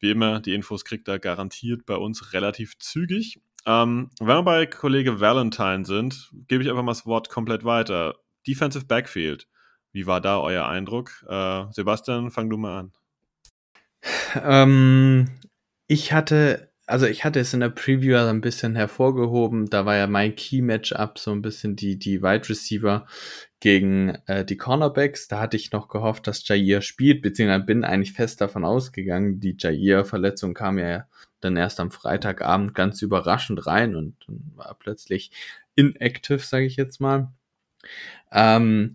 [0.00, 3.42] Wie immer, die Infos kriegt er garantiert bei uns relativ zügig.
[3.66, 8.14] Ähm, wenn wir bei Kollege Valentine sind, gebe ich einfach mal das Wort komplett weiter.
[8.48, 9.46] Defensive Backfield.
[9.92, 11.24] Wie war da euer Eindruck?
[11.28, 12.92] Äh, Sebastian, fang du mal an.
[14.42, 15.28] Ähm,
[15.86, 19.70] ich hatte, also ich hatte es in der Preview also ein bisschen hervorgehoben.
[19.70, 23.06] Da war ja mein Key-Matchup so ein bisschen die, die Wide Receiver
[23.60, 25.28] gegen äh, die Cornerbacks.
[25.28, 29.40] Da hatte ich noch gehofft, dass Jair spielt, beziehungsweise bin eigentlich fest davon ausgegangen.
[29.40, 31.06] Die Jair-Verletzung kam ja
[31.40, 34.16] dann erst am Freitagabend ganz überraschend rein und,
[34.54, 35.30] war plötzlich
[35.76, 37.32] inactive, sage ich jetzt mal.
[38.32, 38.94] Ähm,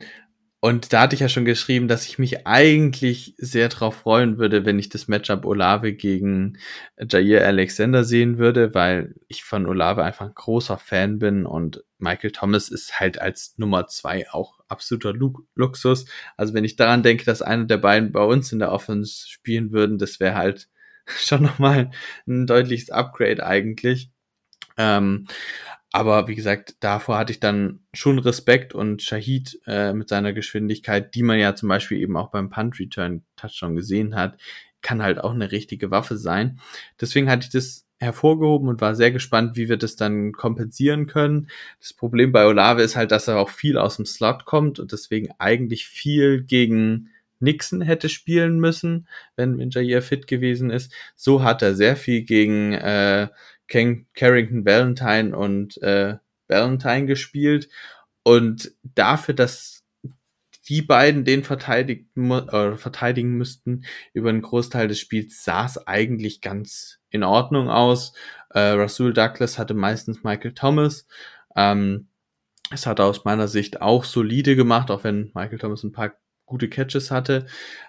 [0.63, 4.65] und da hatte ich ja schon geschrieben, dass ich mich eigentlich sehr darauf freuen würde,
[4.65, 6.57] wenn ich das Matchup Olave gegen
[6.97, 12.31] Jair Alexander sehen würde, weil ich von Olave einfach ein großer Fan bin und Michael
[12.31, 16.05] Thomas ist halt als Nummer zwei auch absoluter Lu Luxus.
[16.38, 19.73] Also wenn ich daran denke, dass einer der beiden bei uns in der Offense spielen
[19.73, 20.69] würden, das wäre halt
[21.05, 21.91] schon nochmal
[22.25, 24.12] ein deutliches Upgrade eigentlich.
[24.78, 25.28] Ähm,
[25.91, 31.13] aber wie gesagt, davor hatte ich dann schon Respekt und Shahid äh, mit seiner Geschwindigkeit,
[31.13, 34.39] die man ja zum Beispiel eben auch beim Punt Return Touchdown gesehen hat,
[34.82, 36.59] kann halt auch eine richtige Waffe sein.
[36.99, 41.47] Deswegen hatte ich das hervorgehoben und war sehr gespannt, wie wir das dann kompensieren können.
[41.80, 44.91] Das Problem bei Olave ist halt, dass er auch viel aus dem Slot kommt und
[44.91, 47.09] deswegen eigentlich viel gegen
[47.39, 50.93] Nixon hätte spielen müssen, wenn, wenn Jair fit gewesen ist.
[51.15, 53.28] So hat er sehr viel gegen äh,
[53.68, 57.70] Ken Carrington Valentine und äh, Valentine gespielt.
[58.24, 59.84] Und dafür, dass
[60.70, 63.84] die beiden den verteidigen, äh, verteidigen müssten
[64.14, 68.14] über einen Großteil des Spiels, sah es eigentlich ganz in Ordnung aus.
[68.49, 71.05] Äh, Rasul Douglas hatte meistens Michael Thomas.
[71.55, 72.07] Ähm,
[72.72, 76.14] es hat aus meiner Sicht auch solide gemacht, auch wenn Michael Thomas ein paar
[76.45, 77.45] gute Catches hatte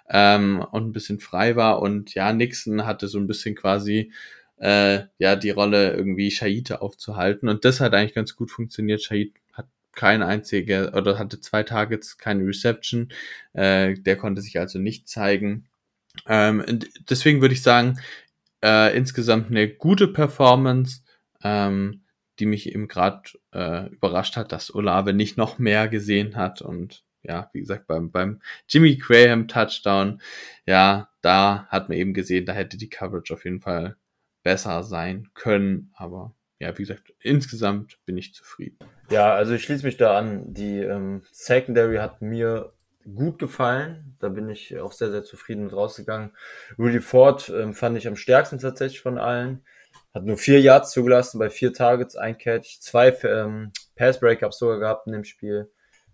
[0.09, 1.81] ähm, und ein bisschen frei war.
[1.81, 4.11] Und ja, Nixon hatte so ein bisschen quasi
[4.57, 7.49] äh, ja die Rolle irgendwie Shaite aufzuhalten.
[7.49, 9.01] Und das hat eigentlich ganz gut funktioniert.
[9.03, 13.09] Shahid hat kein einziger oder hatte zwei Targets, keine Reception.
[13.53, 15.67] Äh, der konnte sich also nicht zeigen.
[16.27, 16.63] Ähm,
[17.09, 17.99] deswegen würde ich sagen,
[18.63, 21.01] äh, insgesamt eine gute Performance,
[21.43, 22.03] ähm,
[22.39, 23.21] die mich eben gerade
[23.53, 28.11] äh, überrascht hat, dass Olave nicht noch mehr gesehen hat und ja, wie gesagt, beim,
[28.11, 30.21] beim Jimmy Graham Touchdown,
[30.65, 33.95] ja, da hat man eben gesehen, da hätte die Coverage auf jeden Fall
[34.45, 35.91] besser sein können.
[35.95, 38.77] Aber ja, wie gesagt, insgesamt bin ich zufrieden.
[39.09, 40.53] Ja, also ich schließe mich da an.
[40.53, 42.71] Die ähm, Secondary hat mir
[43.15, 44.15] gut gefallen.
[44.19, 46.31] Da bin ich auch sehr, sehr zufrieden mit rausgegangen.
[46.77, 49.65] Rudy Ford ähm, fand ich am stärksten tatsächlich von allen.
[50.13, 55.07] Hat nur vier Yards zugelassen bei vier Targets, ein Catch, zwei ähm, Pass-Breakups sogar gehabt
[55.07, 55.71] in dem Spiel.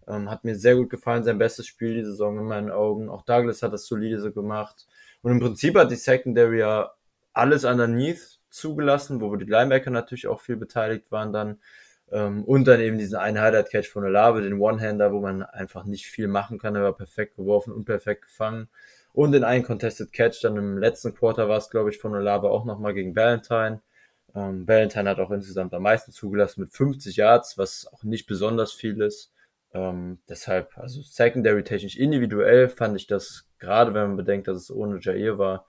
[0.07, 3.09] Ähm, hat mir sehr gut gefallen, sein bestes Spiel die Saison in meinen Augen.
[3.09, 4.87] Auch Douglas hat das solide so gemacht.
[5.21, 6.93] Und im Prinzip hat die Secondary ja
[7.33, 11.59] alles underneath zugelassen, wo die Linebacker natürlich auch viel beteiligt waren dann.
[12.11, 16.07] Ähm, und dann eben diesen einen Highlight-Catch von Olave, den One-Hander, wo man einfach nicht
[16.07, 16.75] viel machen kann.
[16.75, 18.67] Er war perfekt geworfen und perfekt gefangen.
[19.13, 22.49] Und in einen Contested Catch dann im letzten Quarter war es, glaube ich, von Olave
[22.49, 23.81] auch nochmal gegen Valentine.
[24.35, 28.71] Ähm, Valentine hat auch insgesamt am meisten zugelassen mit 50 Yards, was auch nicht besonders
[28.73, 29.33] viel ist.
[29.73, 34.71] Ähm, deshalb, also secondary technisch individuell fand ich das, gerade wenn man bedenkt, dass es
[34.71, 35.65] ohne Jair war,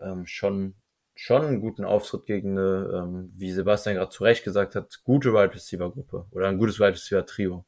[0.00, 0.74] ähm, schon
[1.16, 5.32] schon einen guten Auftritt gegen eine, ähm, wie Sebastian gerade zu Recht gesagt hat, gute
[5.32, 7.64] Wide Receiver Gruppe oder ein gutes Wide Receiver Trio.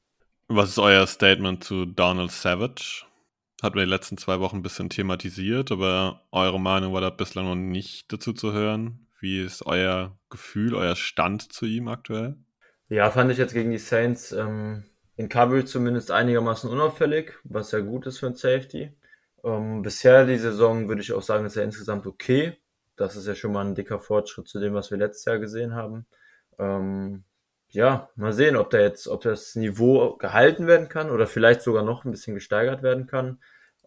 [0.48, 3.04] Was ist euer Statement zu Donald Savage?
[3.62, 7.46] Hatten wir die letzten zwei Wochen ein bisschen thematisiert, aber eure Meinung war da bislang
[7.46, 9.08] noch nicht dazu zu hören.
[9.18, 12.36] Wie ist euer Gefühl, euer Stand zu ihm aktuell?
[12.88, 14.84] Ja, fand ich jetzt gegen die Saints ähm,
[15.16, 18.92] in Coverage zumindest einigermaßen unauffällig, was ja gut ist für ein Safety.
[19.42, 22.56] Ähm, bisher die Saison würde ich auch sagen, ist er insgesamt okay.
[22.98, 25.74] Das ist ja schon mal ein dicker Fortschritt zu dem, was wir letztes Jahr gesehen
[25.74, 26.06] haben.
[26.58, 27.24] Ähm,
[27.70, 31.82] ja, mal sehen, ob da jetzt, ob das Niveau gehalten werden kann oder vielleicht sogar
[31.84, 33.40] noch ein bisschen gesteigert werden kann.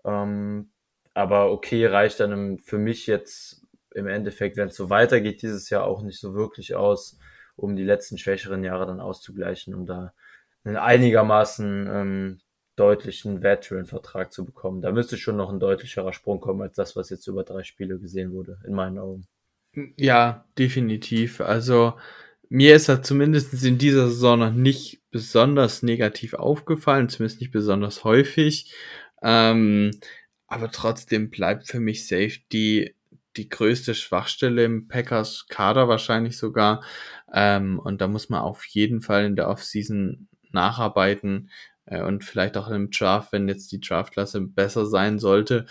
[0.05, 0.71] Ähm,
[1.13, 5.83] aber okay reicht dann für mich jetzt im Endeffekt, wenn es so weitergeht, dieses Jahr
[5.83, 7.19] auch nicht so wirklich aus,
[7.55, 10.13] um die letzten schwächeren Jahre dann auszugleichen, um da
[10.63, 12.41] einigermaßen ähm,
[12.81, 14.81] deutlichen Veteran-Vertrag zu bekommen.
[14.81, 17.99] Da müsste schon noch ein deutlicherer Sprung kommen als das, was jetzt über drei Spiele
[17.99, 19.27] gesehen wurde, in meinen Augen.
[19.97, 21.41] Ja, definitiv.
[21.41, 21.93] Also
[22.49, 28.03] mir ist er zumindest in dieser Saison noch nicht besonders negativ aufgefallen, zumindest nicht besonders
[28.03, 28.73] häufig.
[29.21, 29.91] Ähm,
[30.47, 32.95] aber trotzdem bleibt für mich Safety
[33.37, 36.83] die größte Schwachstelle im Packers Kader wahrscheinlich sogar.
[37.31, 41.51] Ähm, und da muss man auf jeden Fall in der Offseason nacharbeiten
[41.85, 45.65] und vielleicht auch im Draft, wenn jetzt die Draftklasse besser sein sollte.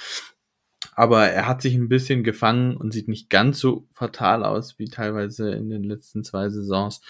[0.94, 4.86] Aber er hat sich ein bisschen gefangen und sieht nicht ganz so fatal aus wie
[4.88, 7.00] teilweise in den letzten zwei Saisons.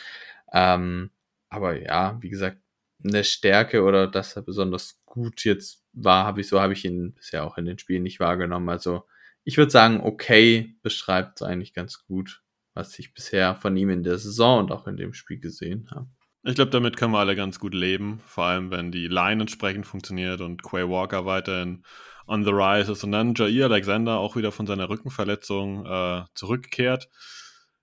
[0.53, 1.11] Ähm,
[1.49, 2.59] aber ja, wie gesagt,
[3.03, 7.15] eine Stärke oder dass er besonders gut jetzt war, habe ich so habe ich ihn
[7.15, 8.69] bisher auch in den Spielen nicht wahrgenommen.
[8.69, 9.05] Also
[9.45, 12.43] ich würde sagen, okay beschreibt es eigentlich ganz gut,
[12.75, 16.09] was ich bisher von ihm in der Saison und auch in dem Spiel gesehen habe.
[16.43, 19.87] Ich glaube, damit können wir alle ganz gut leben, vor allem wenn die Line entsprechend
[19.87, 21.85] funktioniert und Quay Walker weiterhin
[22.27, 27.09] on the rise ist und dann Jair Alexander auch wieder von seiner Rückenverletzung äh, zurückkehrt.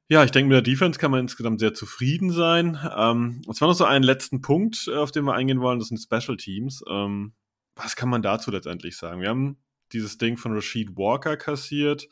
[0.10, 2.80] Ja, ich denke, mit der Defense kann man insgesamt sehr zufrieden sein.
[2.98, 5.90] Ähm, und zwar noch so einen letzten Punkt, äh, auf den wir eingehen wollen, das
[5.90, 6.82] sind Special Teams.
[6.90, 7.34] Ähm,
[7.76, 9.22] was kann man dazu letztendlich sagen?
[9.22, 9.58] Wir haben
[9.92, 12.08] dieses Ding von Rashid Walker kassiert.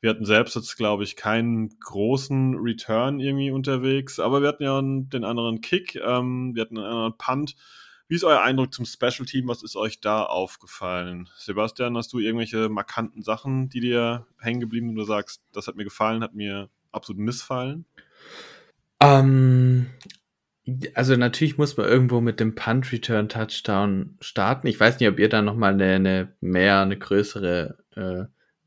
[0.00, 4.80] Wir hatten selbst jetzt, glaube ich, keinen großen Return irgendwie unterwegs, aber wir hatten ja
[4.82, 7.56] den anderen Kick, ähm, wir hatten einen anderen Punt.
[8.08, 9.46] Wie ist euer Eindruck zum Special Team?
[9.46, 11.28] Was ist euch da aufgefallen?
[11.36, 15.76] Sebastian, hast du irgendwelche markanten Sachen, die dir hängen geblieben und du sagst, das hat
[15.76, 17.84] mir gefallen, hat mir absolut missfallen?
[19.00, 19.86] Ähm,
[20.94, 24.66] also natürlich muss man irgendwo mit dem Punt Return Touchdown starten.
[24.66, 28.24] Ich weiß nicht, ob ihr da noch mal eine, eine mehr, eine größere, äh,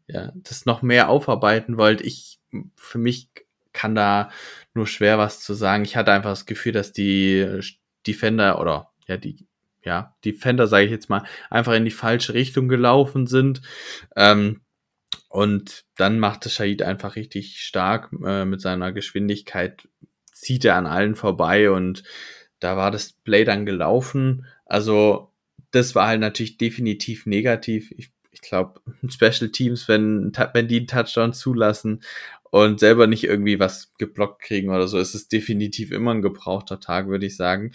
[0.07, 2.01] ja, das noch mehr aufarbeiten wollt.
[2.01, 2.39] Ich,
[2.75, 3.29] für mich
[3.71, 4.29] kann da
[4.73, 5.83] nur schwer was zu sagen.
[5.83, 7.61] Ich hatte einfach das Gefühl, dass die
[8.05, 9.45] Defender oder ja die
[9.83, 13.61] ja Defender sage ich jetzt mal einfach in die falsche Richtung gelaufen sind.
[14.15, 14.61] Ähm,
[15.29, 19.87] und dann machte Shahid einfach richtig stark äh, mit seiner Geschwindigkeit
[20.31, 22.03] zieht er an allen vorbei und
[22.59, 24.45] da war das Play dann gelaufen.
[24.65, 25.31] Also
[25.71, 27.91] das war halt natürlich definitiv negativ.
[27.97, 32.03] Ich, ich glaube, Special Teams, wenn, wenn die einen Touchdown zulassen
[32.43, 36.79] und selber nicht irgendwie was geblockt kriegen oder so, ist es definitiv immer ein gebrauchter
[36.79, 37.73] Tag, würde ich sagen.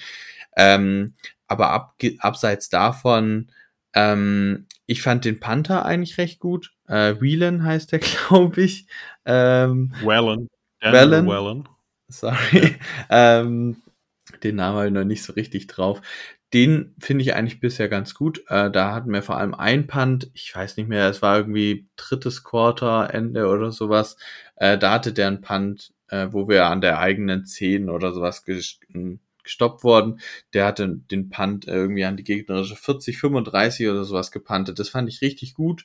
[0.57, 1.15] Ähm,
[1.47, 3.51] aber ab, abseits davon,
[3.95, 6.73] ähm, ich fand den Panther eigentlich recht gut.
[6.87, 8.87] Äh, Whelan heißt der, glaube ich.
[9.25, 10.49] Ähm, Wellen.
[10.81, 11.27] Wellen.
[11.27, 11.69] Wellen
[12.09, 12.77] sorry,
[13.11, 13.77] ähm,
[14.43, 16.01] den Namen habe ich noch nicht so richtig drauf.
[16.55, 18.43] Den finde ich eigentlich bisher ganz gut.
[18.49, 21.89] Äh, da hatten wir vor allem ein Punt, ich weiß nicht mehr, es war irgendwie
[21.97, 24.17] drittes Quarter, Ende oder sowas.
[24.57, 28.45] Äh, da hatte der ein Punt, äh, wo wir an der eigenen 10 oder sowas
[28.45, 30.21] gestoppt worden.
[30.55, 34.79] Der hatte den Punt irgendwie an die gegnerische 40, 35 oder sowas gepuntet.
[34.79, 35.85] Das fand ich richtig gut.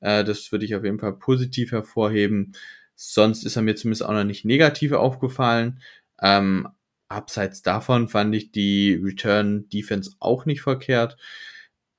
[0.00, 2.52] Äh, das würde ich auf jeden Fall positiv hervorheben.
[2.94, 5.80] Sonst ist er mir zumindest auch noch nicht negativ aufgefallen.
[6.20, 6.68] Ähm,
[7.14, 11.16] abseits davon fand ich die Return Defense auch nicht verkehrt.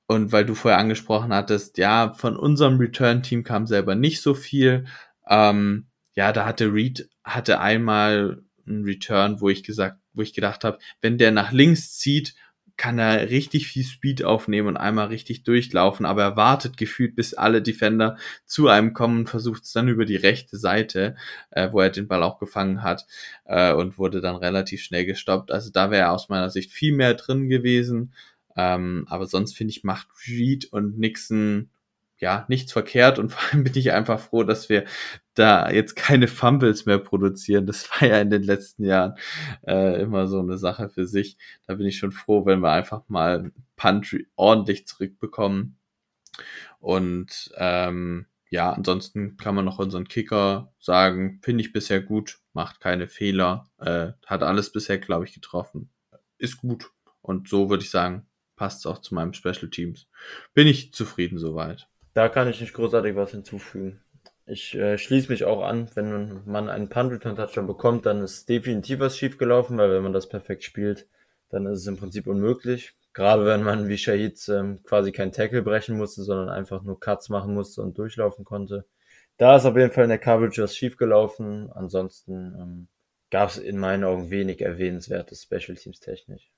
[0.06, 4.86] Und weil du vorher angesprochen hattest, ja, von unserem Return-Team kam selber nicht so viel.
[5.28, 10.64] Ähm, ja, da hatte Reed hatte einmal einen Return, wo ich gesagt, wo ich gedacht
[10.64, 12.34] habe, wenn der nach links zieht
[12.76, 17.34] kann er richtig viel Speed aufnehmen und einmal richtig durchlaufen, aber er wartet gefühlt, bis
[17.34, 21.16] alle Defender zu einem kommen und versucht es dann über die rechte Seite,
[21.50, 23.06] äh, wo er den Ball auch gefangen hat
[23.44, 25.50] äh, und wurde dann relativ schnell gestoppt.
[25.50, 28.12] Also da wäre aus meiner Sicht viel mehr drin gewesen.
[28.56, 31.70] Ähm, aber sonst finde ich, macht Reed und Nixon
[32.18, 34.84] ja, nichts verkehrt und vor allem bin ich einfach froh, dass wir
[35.34, 37.66] da jetzt keine Fumbles mehr produzieren.
[37.66, 39.14] Das war ja in den letzten Jahren
[39.66, 41.36] äh, immer so eine Sache für sich.
[41.66, 45.78] Da bin ich schon froh, wenn wir einfach mal Punt ordentlich zurückbekommen.
[46.80, 52.80] Und ähm, ja, ansonsten kann man noch unseren Kicker sagen, finde ich bisher gut, macht
[52.80, 55.90] keine Fehler, äh, hat alles bisher, glaube ich, getroffen.
[56.38, 56.90] Ist gut.
[57.22, 60.06] Und so würde ich sagen, passt auch zu meinem Special Teams.
[60.54, 61.88] Bin ich zufrieden soweit.
[62.16, 64.00] Da kann ich nicht großartig was hinzufügen.
[64.46, 68.48] Ich äh, schließe mich auch an, wenn man einen Punt Return Touchdown bekommt, dann ist
[68.48, 71.06] definitiv was schief gelaufen, weil wenn man das perfekt spielt,
[71.50, 72.94] dann ist es im Prinzip unmöglich.
[73.12, 77.28] Gerade wenn man wie Shahid ähm, quasi kein Tackle brechen musste, sondern einfach nur Cuts
[77.28, 78.86] machen musste und durchlaufen konnte.
[79.36, 81.70] Da ist auf jeden Fall in der Coverage was schief gelaufen.
[81.70, 82.88] Ansonsten ähm,
[83.30, 86.50] gab es in meinen Augen wenig erwähnenswertes Special Teams technisch.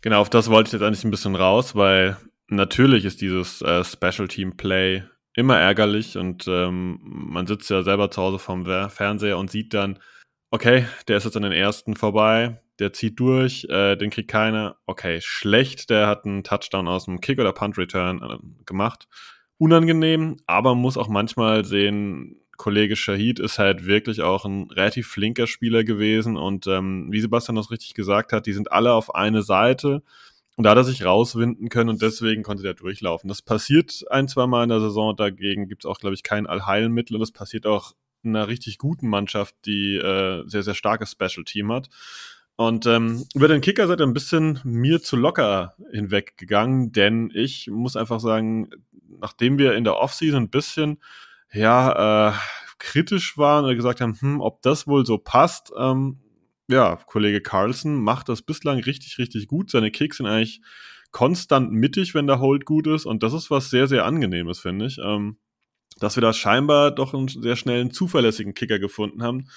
[0.00, 2.16] Genau, auf das wollte ich jetzt eigentlich ein bisschen raus, weil
[2.48, 5.02] natürlich ist dieses äh, Special Team Play
[5.34, 9.98] immer ärgerlich und ähm, man sitzt ja selber zu Hause vorm Fernseher und sieht dann,
[10.50, 14.76] okay, der ist jetzt an den ersten vorbei, der zieht durch, äh, den kriegt keiner.
[14.86, 19.08] Okay, schlecht, der hat einen Touchdown aus dem Kick oder Punt Return äh, gemacht.
[19.58, 25.48] Unangenehm, aber muss auch manchmal sehen, Kollege Shahid ist halt wirklich auch ein relativ flinker
[25.48, 29.42] Spieler gewesen und ähm, wie Sebastian das richtig gesagt hat, die sind alle auf eine
[29.42, 30.02] Seite
[30.56, 33.28] und da hat er sich rauswinden können und deswegen konnte der durchlaufen.
[33.28, 35.16] Das passiert ein, zwei Mal in der Saison.
[35.16, 37.16] Dagegen gibt es auch, glaube ich, kein Allheilmittel.
[37.16, 37.92] Und das passiert auch
[38.22, 41.88] in einer richtig guten Mannschaft, die äh, sehr, sehr starkes Special Team hat.
[42.56, 47.68] Und ähm, über den Kicker seid ihr ein bisschen mir zu locker hinweggegangen, denn ich
[47.68, 48.70] muss einfach sagen,
[49.20, 51.00] nachdem wir in der Offseason ein bisschen,
[51.52, 52.32] ja, äh,
[52.78, 56.20] kritisch waren oder gesagt haben, hm, ob das wohl so passt, ähm,
[56.68, 59.70] ja, Kollege Carlson macht das bislang richtig, richtig gut.
[59.70, 60.60] Seine Kicks sind eigentlich
[61.10, 63.06] konstant mittig, wenn der Hold gut ist.
[63.06, 64.98] Und das ist was sehr, sehr angenehmes, finde ich.
[64.98, 65.36] Ähm,
[65.98, 69.48] dass wir da scheinbar doch einen sehr schnellen, zuverlässigen Kicker gefunden haben.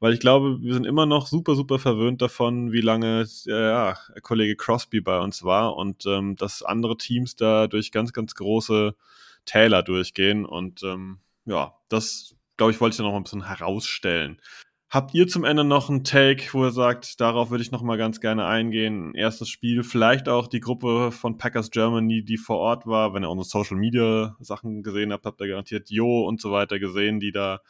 [0.00, 3.96] Weil ich glaube, wir sind immer noch super, super verwöhnt davon, wie lange äh, ja,
[4.22, 8.94] Kollege Crosby bei uns war und ähm, dass andere Teams da durch ganz, ganz große
[9.44, 10.44] Täler durchgehen.
[10.44, 14.40] Und ähm, ja, das, glaube ich, wollte ich noch ein bisschen herausstellen.
[14.90, 17.98] Habt ihr zum Ende noch einen Take, wo ihr sagt, darauf würde ich noch mal
[17.98, 19.14] ganz gerne eingehen?
[19.14, 23.12] Erstes Spiel, vielleicht auch die Gruppe von Packers Germany, die vor Ort war.
[23.12, 26.78] Wenn ihr unsere Social Media Sachen gesehen habt, habt ihr garantiert Jo und so weiter
[26.78, 27.60] gesehen, die da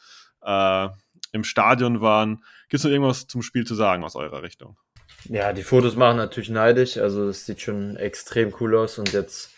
[0.43, 0.89] äh,
[1.33, 2.37] im Stadion waren.
[2.69, 4.77] Gibt es noch irgendwas zum Spiel zu sagen aus eurer Richtung?
[5.25, 6.99] Ja, die Fotos machen natürlich neidisch.
[6.99, 9.51] Also es sieht schon extrem cool aus und jetzt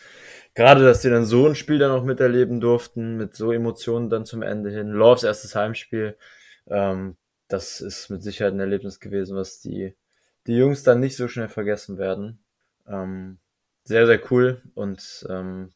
[0.54, 4.24] gerade, dass die dann so ein Spiel dann auch miterleben durften, mit so Emotionen dann
[4.24, 4.88] zum Ende hin.
[4.88, 6.16] Loves erstes Heimspiel.
[6.66, 7.16] Ähm,
[7.50, 9.94] das ist mit Sicherheit ein Erlebnis gewesen, was die,
[10.46, 12.38] die Jungs dann nicht so schnell vergessen werden.
[12.86, 13.38] Ähm,
[13.84, 14.62] sehr, sehr cool.
[14.74, 15.72] Und ähm,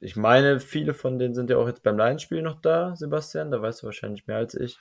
[0.00, 3.50] ich meine, viele von denen sind ja auch jetzt beim Lions-Spiel noch da, Sebastian.
[3.50, 4.78] Da weißt du wahrscheinlich mehr als ich.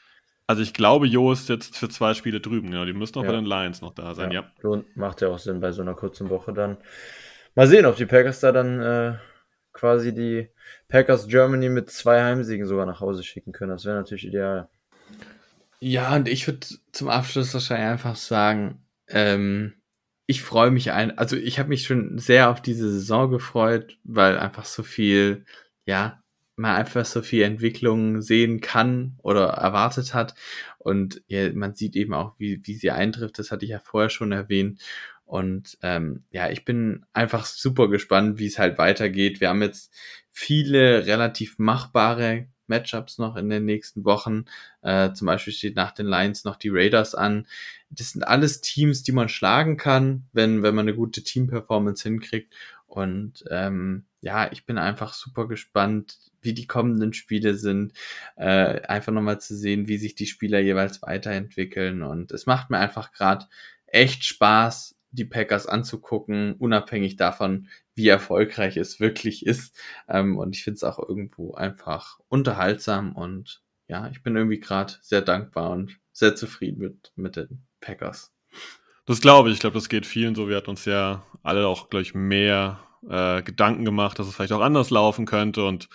[0.48, 2.72] Also ich glaube, Jo ist jetzt für zwei Spiele drüben.
[2.72, 3.30] Genau, die müssen auch ja.
[3.30, 4.32] bei den Lions noch da sein.
[4.32, 4.50] Ja.
[4.64, 4.84] ja.
[4.96, 6.78] Macht ja auch Sinn bei so einer kurzen Woche dann.
[7.56, 9.18] Mal sehen, ob die Packers da dann äh,
[9.74, 10.50] quasi die
[10.88, 13.72] Packers Germany mit zwei Heimsiegen sogar nach Hause schicken können.
[13.72, 14.70] Das wäre natürlich ideal.
[15.82, 19.74] Ja, und ich würde zum Abschluss wahrscheinlich einfach sagen, ähm,
[20.26, 24.38] ich freue mich ein, also ich habe mich schon sehr auf diese Saison gefreut, weil
[24.40, 25.46] einfach so viel,
[25.86, 26.22] ja,
[26.56, 30.34] man einfach so viel Entwicklung sehen kann oder erwartet hat.
[30.80, 33.38] Und ja, man sieht eben auch, wie, wie sie eintrifft.
[33.40, 34.82] Das hatte ich ja vorher schon erwähnt.
[35.26, 39.40] Und ähm, ja, ich bin einfach super gespannt, wie es halt weitergeht.
[39.42, 39.94] Wir haben jetzt
[40.32, 44.46] viele relativ machbare Matchups noch in den nächsten Wochen.
[44.82, 47.48] Äh, zum Beispiel steht nach den Lions noch die Raiders an.
[47.90, 52.54] Das sind alles Teams, die man schlagen kann, wenn, wenn man eine gute Team-Performance hinkriegt.
[52.88, 57.94] Und ähm, ja, ich bin einfach super gespannt, wie die kommenden Spiele sind.
[58.36, 62.02] Äh, einfach nochmal zu sehen, wie sich die Spieler jeweils weiterentwickeln.
[62.02, 63.46] Und es macht mir einfach gerade
[63.86, 69.76] echt Spaß, die Packers anzugucken, unabhängig davon, wie erfolgreich es wirklich ist.
[70.08, 74.94] Ähm, und ich finde es auch irgendwo einfach unterhaltsam und ja, ich bin irgendwie gerade
[75.02, 78.34] sehr dankbar und sehr zufrieden mit, mit den Packers.
[79.06, 79.56] Das glaube ich.
[79.56, 80.50] Ich glaube, das geht vielen so.
[80.50, 82.80] Wir hatten uns ja alle auch, glaube ich, mehr
[83.10, 85.64] äh, Gedanken gemacht, dass es vielleicht auch anders laufen könnte.
[85.66, 85.88] Und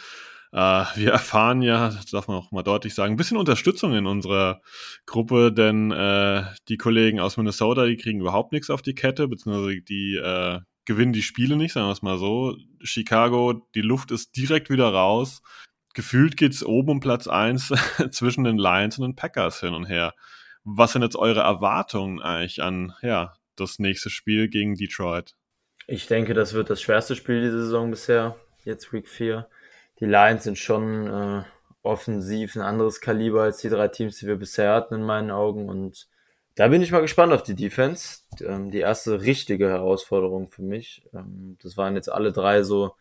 [0.53, 4.07] äh, wir erfahren ja, das darf man auch mal deutlich sagen, ein bisschen Unterstützung in
[4.07, 4.63] unserer
[5.07, 9.83] Gruppe, denn äh, die Kollegen aus Minnesota, die kriegen überhaupt nichts auf die Kette, beziehungsweise
[9.83, 10.61] die äh,
[10.93, 12.57] gewinnen die Spiele nicht, sagen wir es mal so.
[12.83, 15.43] Chicago, die Luft ist direkt wieder raus.
[15.95, 17.73] Gefühlt geht es oben um Platz 1
[18.11, 20.15] zwischen den Lions und den Packers hin und her.
[20.65, 25.35] Was sind jetzt eure Erwartungen eigentlich an ja, das nächste Spiel gegen Detroit?
[25.87, 29.49] Ich denke, das wird das schwerste Spiel dieser Saison bisher, jetzt Week 4
[30.03, 31.45] die Lions sind schon äh,
[31.83, 35.69] offensiv ein anderes Kaliber als die drei Teams, die wir bisher hatten, in meinen Augen.
[35.69, 36.09] Und
[36.55, 38.21] da bin ich mal gespannt auf die Defense.
[38.41, 41.03] Ähm, die erste richtige Herausforderung für mich.
[41.15, 42.95] Ähm, das waren jetzt alle drei so,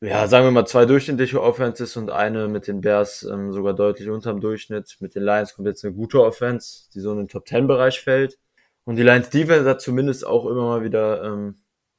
[0.00, 4.08] ja, sagen wir mal, zwei durchschnittliche Offenses und eine mit den Bears ähm, sogar deutlich
[4.10, 4.96] unterm Durchschnitt.
[5.00, 8.00] Mit den Lions kommt jetzt eine gute Offense, die so in den Top 10 Bereich
[8.00, 8.38] fällt.
[8.84, 11.56] Und die Lions Defense hat zumindest auch immer mal wieder ähm,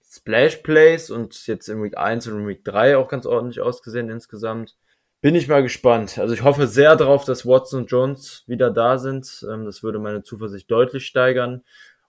[0.10, 4.78] Splash Plays und jetzt in Week 1 und Week 3 auch ganz ordentlich ausgesehen insgesamt.
[5.22, 6.20] Bin ich mal gespannt.
[6.20, 9.46] Also ich hoffe sehr darauf, dass Watson und Jones wieder da sind.
[9.52, 11.64] Ähm, das würde meine Zuversicht deutlich steigern.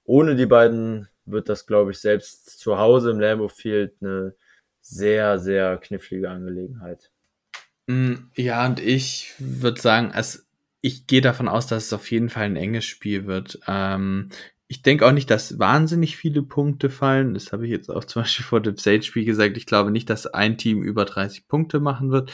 [0.05, 4.35] Ohne die beiden wird das, glaube ich, selbst zu Hause im Lambeau Field eine
[4.81, 7.11] sehr, sehr knifflige Angelegenheit.
[7.87, 10.47] Mm, ja, und ich würde sagen, es,
[10.81, 13.59] ich gehe davon aus, dass es auf jeden Fall ein enges Spiel wird.
[13.67, 14.31] Ähm,
[14.67, 17.33] ich denke auch nicht, dass wahnsinnig viele Punkte fallen.
[17.33, 19.57] Das habe ich jetzt auch zum Beispiel vor dem Sage-Spiel gesagt.
[19.57, 22.31] Ich glaube nicht, dass ein Team über 30 Punkte machen wird.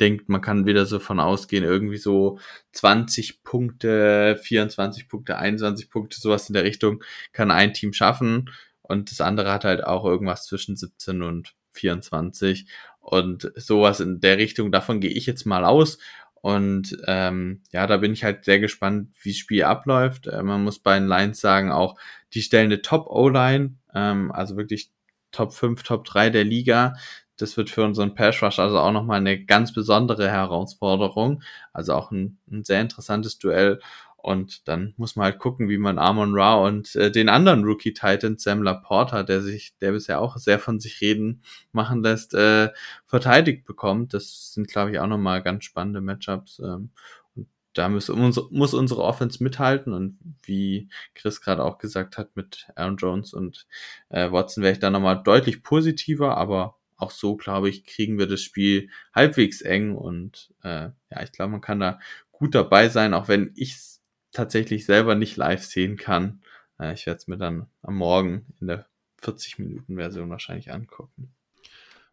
[0.00, 2.38] Denke, man kann wieder so von ausgehen, irgendwie so
[2.72, 8.50] 20 Punkte, 24 Punkte, 21 Punkte, sowas in der Richtung kann ein Team schaffen.
[8.82, 12.66] Und das andere hat halt auch irgendwas zwischen 17 und 24.
[13.00, 15.98] Und sowas in der Richtung, davon gehe ich jetzt mal aus.
[16.40, 20.26] Und ähm, ja, da bin ich halt sehr gespannt, wie das Spiel abläuft.
[20.28, 21.98] Äh, man muss bei den Lions sagen, auch
[22.32, 24.90] die stellen eine Top-O-Line, ähm, also wirklich
[25.32, 26.94] Top 5, Top 3 der Liga.
[27.38, 31.42] Das wird für unseren Pass Rush also auch nochmal eine ganz besondere Herausforderung.
[31.72, 33.80] Also auch ein, ein sehr interessantes Duell.
[34.20, 37.94] Und dann muss man halt gucken, wie man Amon Ra und äh, den anderen Rookie
[37.94, 42.70] Titan, Sam Laporta, der sich, der bisher auch sehr von sich reden machen lässt, äh,
[43.06, 44.14] verteidigt bekommt.
[44.14, 46.58] Das sind, glaube ich, auch nochmal ganz spannende Matchups.
[46.58, 46.90] Ähm,
[47.36, 48.08] und da muss,
[48.50, 49.92] muss unsere Offense mithalten.
[49.92, 53.68] Und wie Chris gerade auch gesagt hat, mit Aaron Jones und
[54.08, 58.26] äh, Watson wäre ich da nochmal deutlich positiver, aber auch so, glaube ich, kriegen wir
[58.26, 61.98] das Spiel halbwegs eng und äh, ja, ich glaube, man kann da
[62.32, 63.76] gut dabei sein, auch wenn ich
[64.32, 66.42] tatsächlich selber nicht live sehen kann.
[66.78, 68.86] Äh, ich werde es mir dann am Morgen in der
[69.22, 71.32] 40-Minuten-Version wahrscheinlich angucken.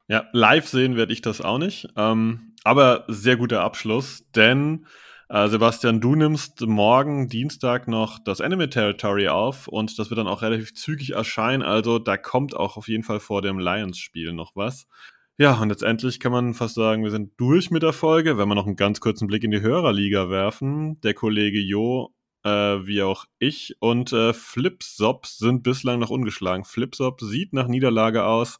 [0.08, 1.88] Ja, live sehen werde ich das auch nicht.
[1.96, 4.86] Ähm, aber sehr guter Abschluss, denn
[5.30, 10.28] äh, Sebastian, du nimmst morgen Dienstag noch das Enemy Territory auf und das wird dann
[10.28, 11.64] auch relativ zügig erscheinen.
[11.64, 14.88] Also da kommt auch auf jeden Fall vor dem Lions-Spiel noch was.
[15.38, 18.38] Ja, und letztendlich kann man fast sagen, wir sind durch mit der Folge.
[18.38, 22.14] Wenn wir noch einen ganz kurzen Blick in die Hörerliga werfen, der Kollege Jo,
[22.44, 26.64] äh, wie auch ich und äh, Flipsop sind bislang noch ungeschlagen.
[26.64, 28.60] Flipsop sieht nach Niederlage aus.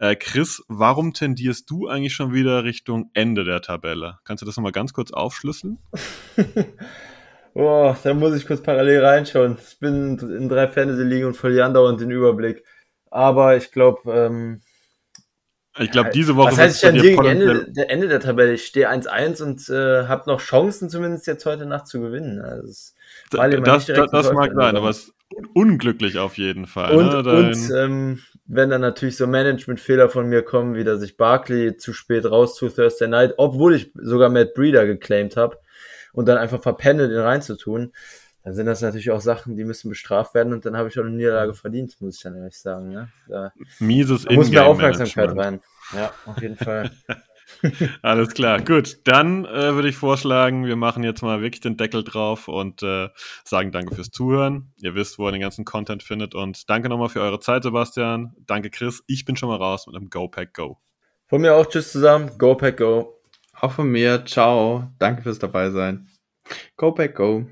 [0.00, 4.18] Äh, Chris, warum tendierst du eigentlich schon wieder Richtung Ende der Tabelle?
[4.24, 5.78] Kannst du das nochmal ganz kurz aufschlüsseln?
[7.54, 9.58] Boah, da muss ich kurz parallel reinschauen.
[9.60, 12.64] Ich bin in drei Fantasy-Ligen und verliere andauernd den Überblick.
[13.10, 14.62] Aber ich glaube, ähm,
[15.78, 16.52] ich glaube, diese Woche.
[16.52, 18.54] Was heißt, ich tendiere gegen Ende, der Ende der Tabelle.
[18.54, 22.40] Ich stehe 1-1 und äh, habe noch Chancen, zumindest jetzt heute Nacht zu gewinnen.
[22.40, 22.94] Also,
[23.30, 25.14] das das, das, das mag sein, aber es ist
[25.52, 26.96] unglücklich auf jeden Fall.
[26.96, 27.32] Und, ne?
[27.32, 28.20] und ähm,
[28.52, 32.56] wenn dann natürlich so Management-Fehler von mir kommen, wie dass ich Barkley zu spät raus
[32.56, 35.58] zu Thursday Night, obwohl ich sogar Matt Breeder geclaimed habe
[36.12, 37.92] und dann einfach verpenne, den reinzutun,
[38.42, 41.04] dann sind das natürlich auch Sachen, die müssen bestraft werden und dann habe ich auch
[41.04, 42.88] eine Niederlage verdient, muss ich dann ehrlich sagen.
[42.88, 43.08] Ne?
[43.28, 45.60] Da, Mieses da muss mehr Aufmerksamkeit rein.
[45.94, 46.90] Ja, auf jeden Fall.
[48.02, 48.98] Alles klar, gut.
[49.04, 53.08] Dann äh, würde ich vorschlagen, wir machen jetzt mal wirklich den Deckel drauf und äh,
[53.44, 54.72] sagen danke fürs Zuhören.
[54.76, 58.34] Ihr wisst, wo ihr den ganzen Content findet und danke nochmal für eure Zeit, Sebastian.
[58.46, 59.02] Danke, Chris.
[59.06, 60.78] Ich bin schon mal raus mit einem Go Pack Go.
[61.28, 62.30] Von mir auch Tschüss zusammen.
[62.38, 63.20] Go Pack Go.
[63.60, 64.24] Auch von mir.
[64.24, 64.90] Ciao.
[64.98, 66.08] Danke fürs dabei sein.
[66.76, 67.46] Go Pack Go.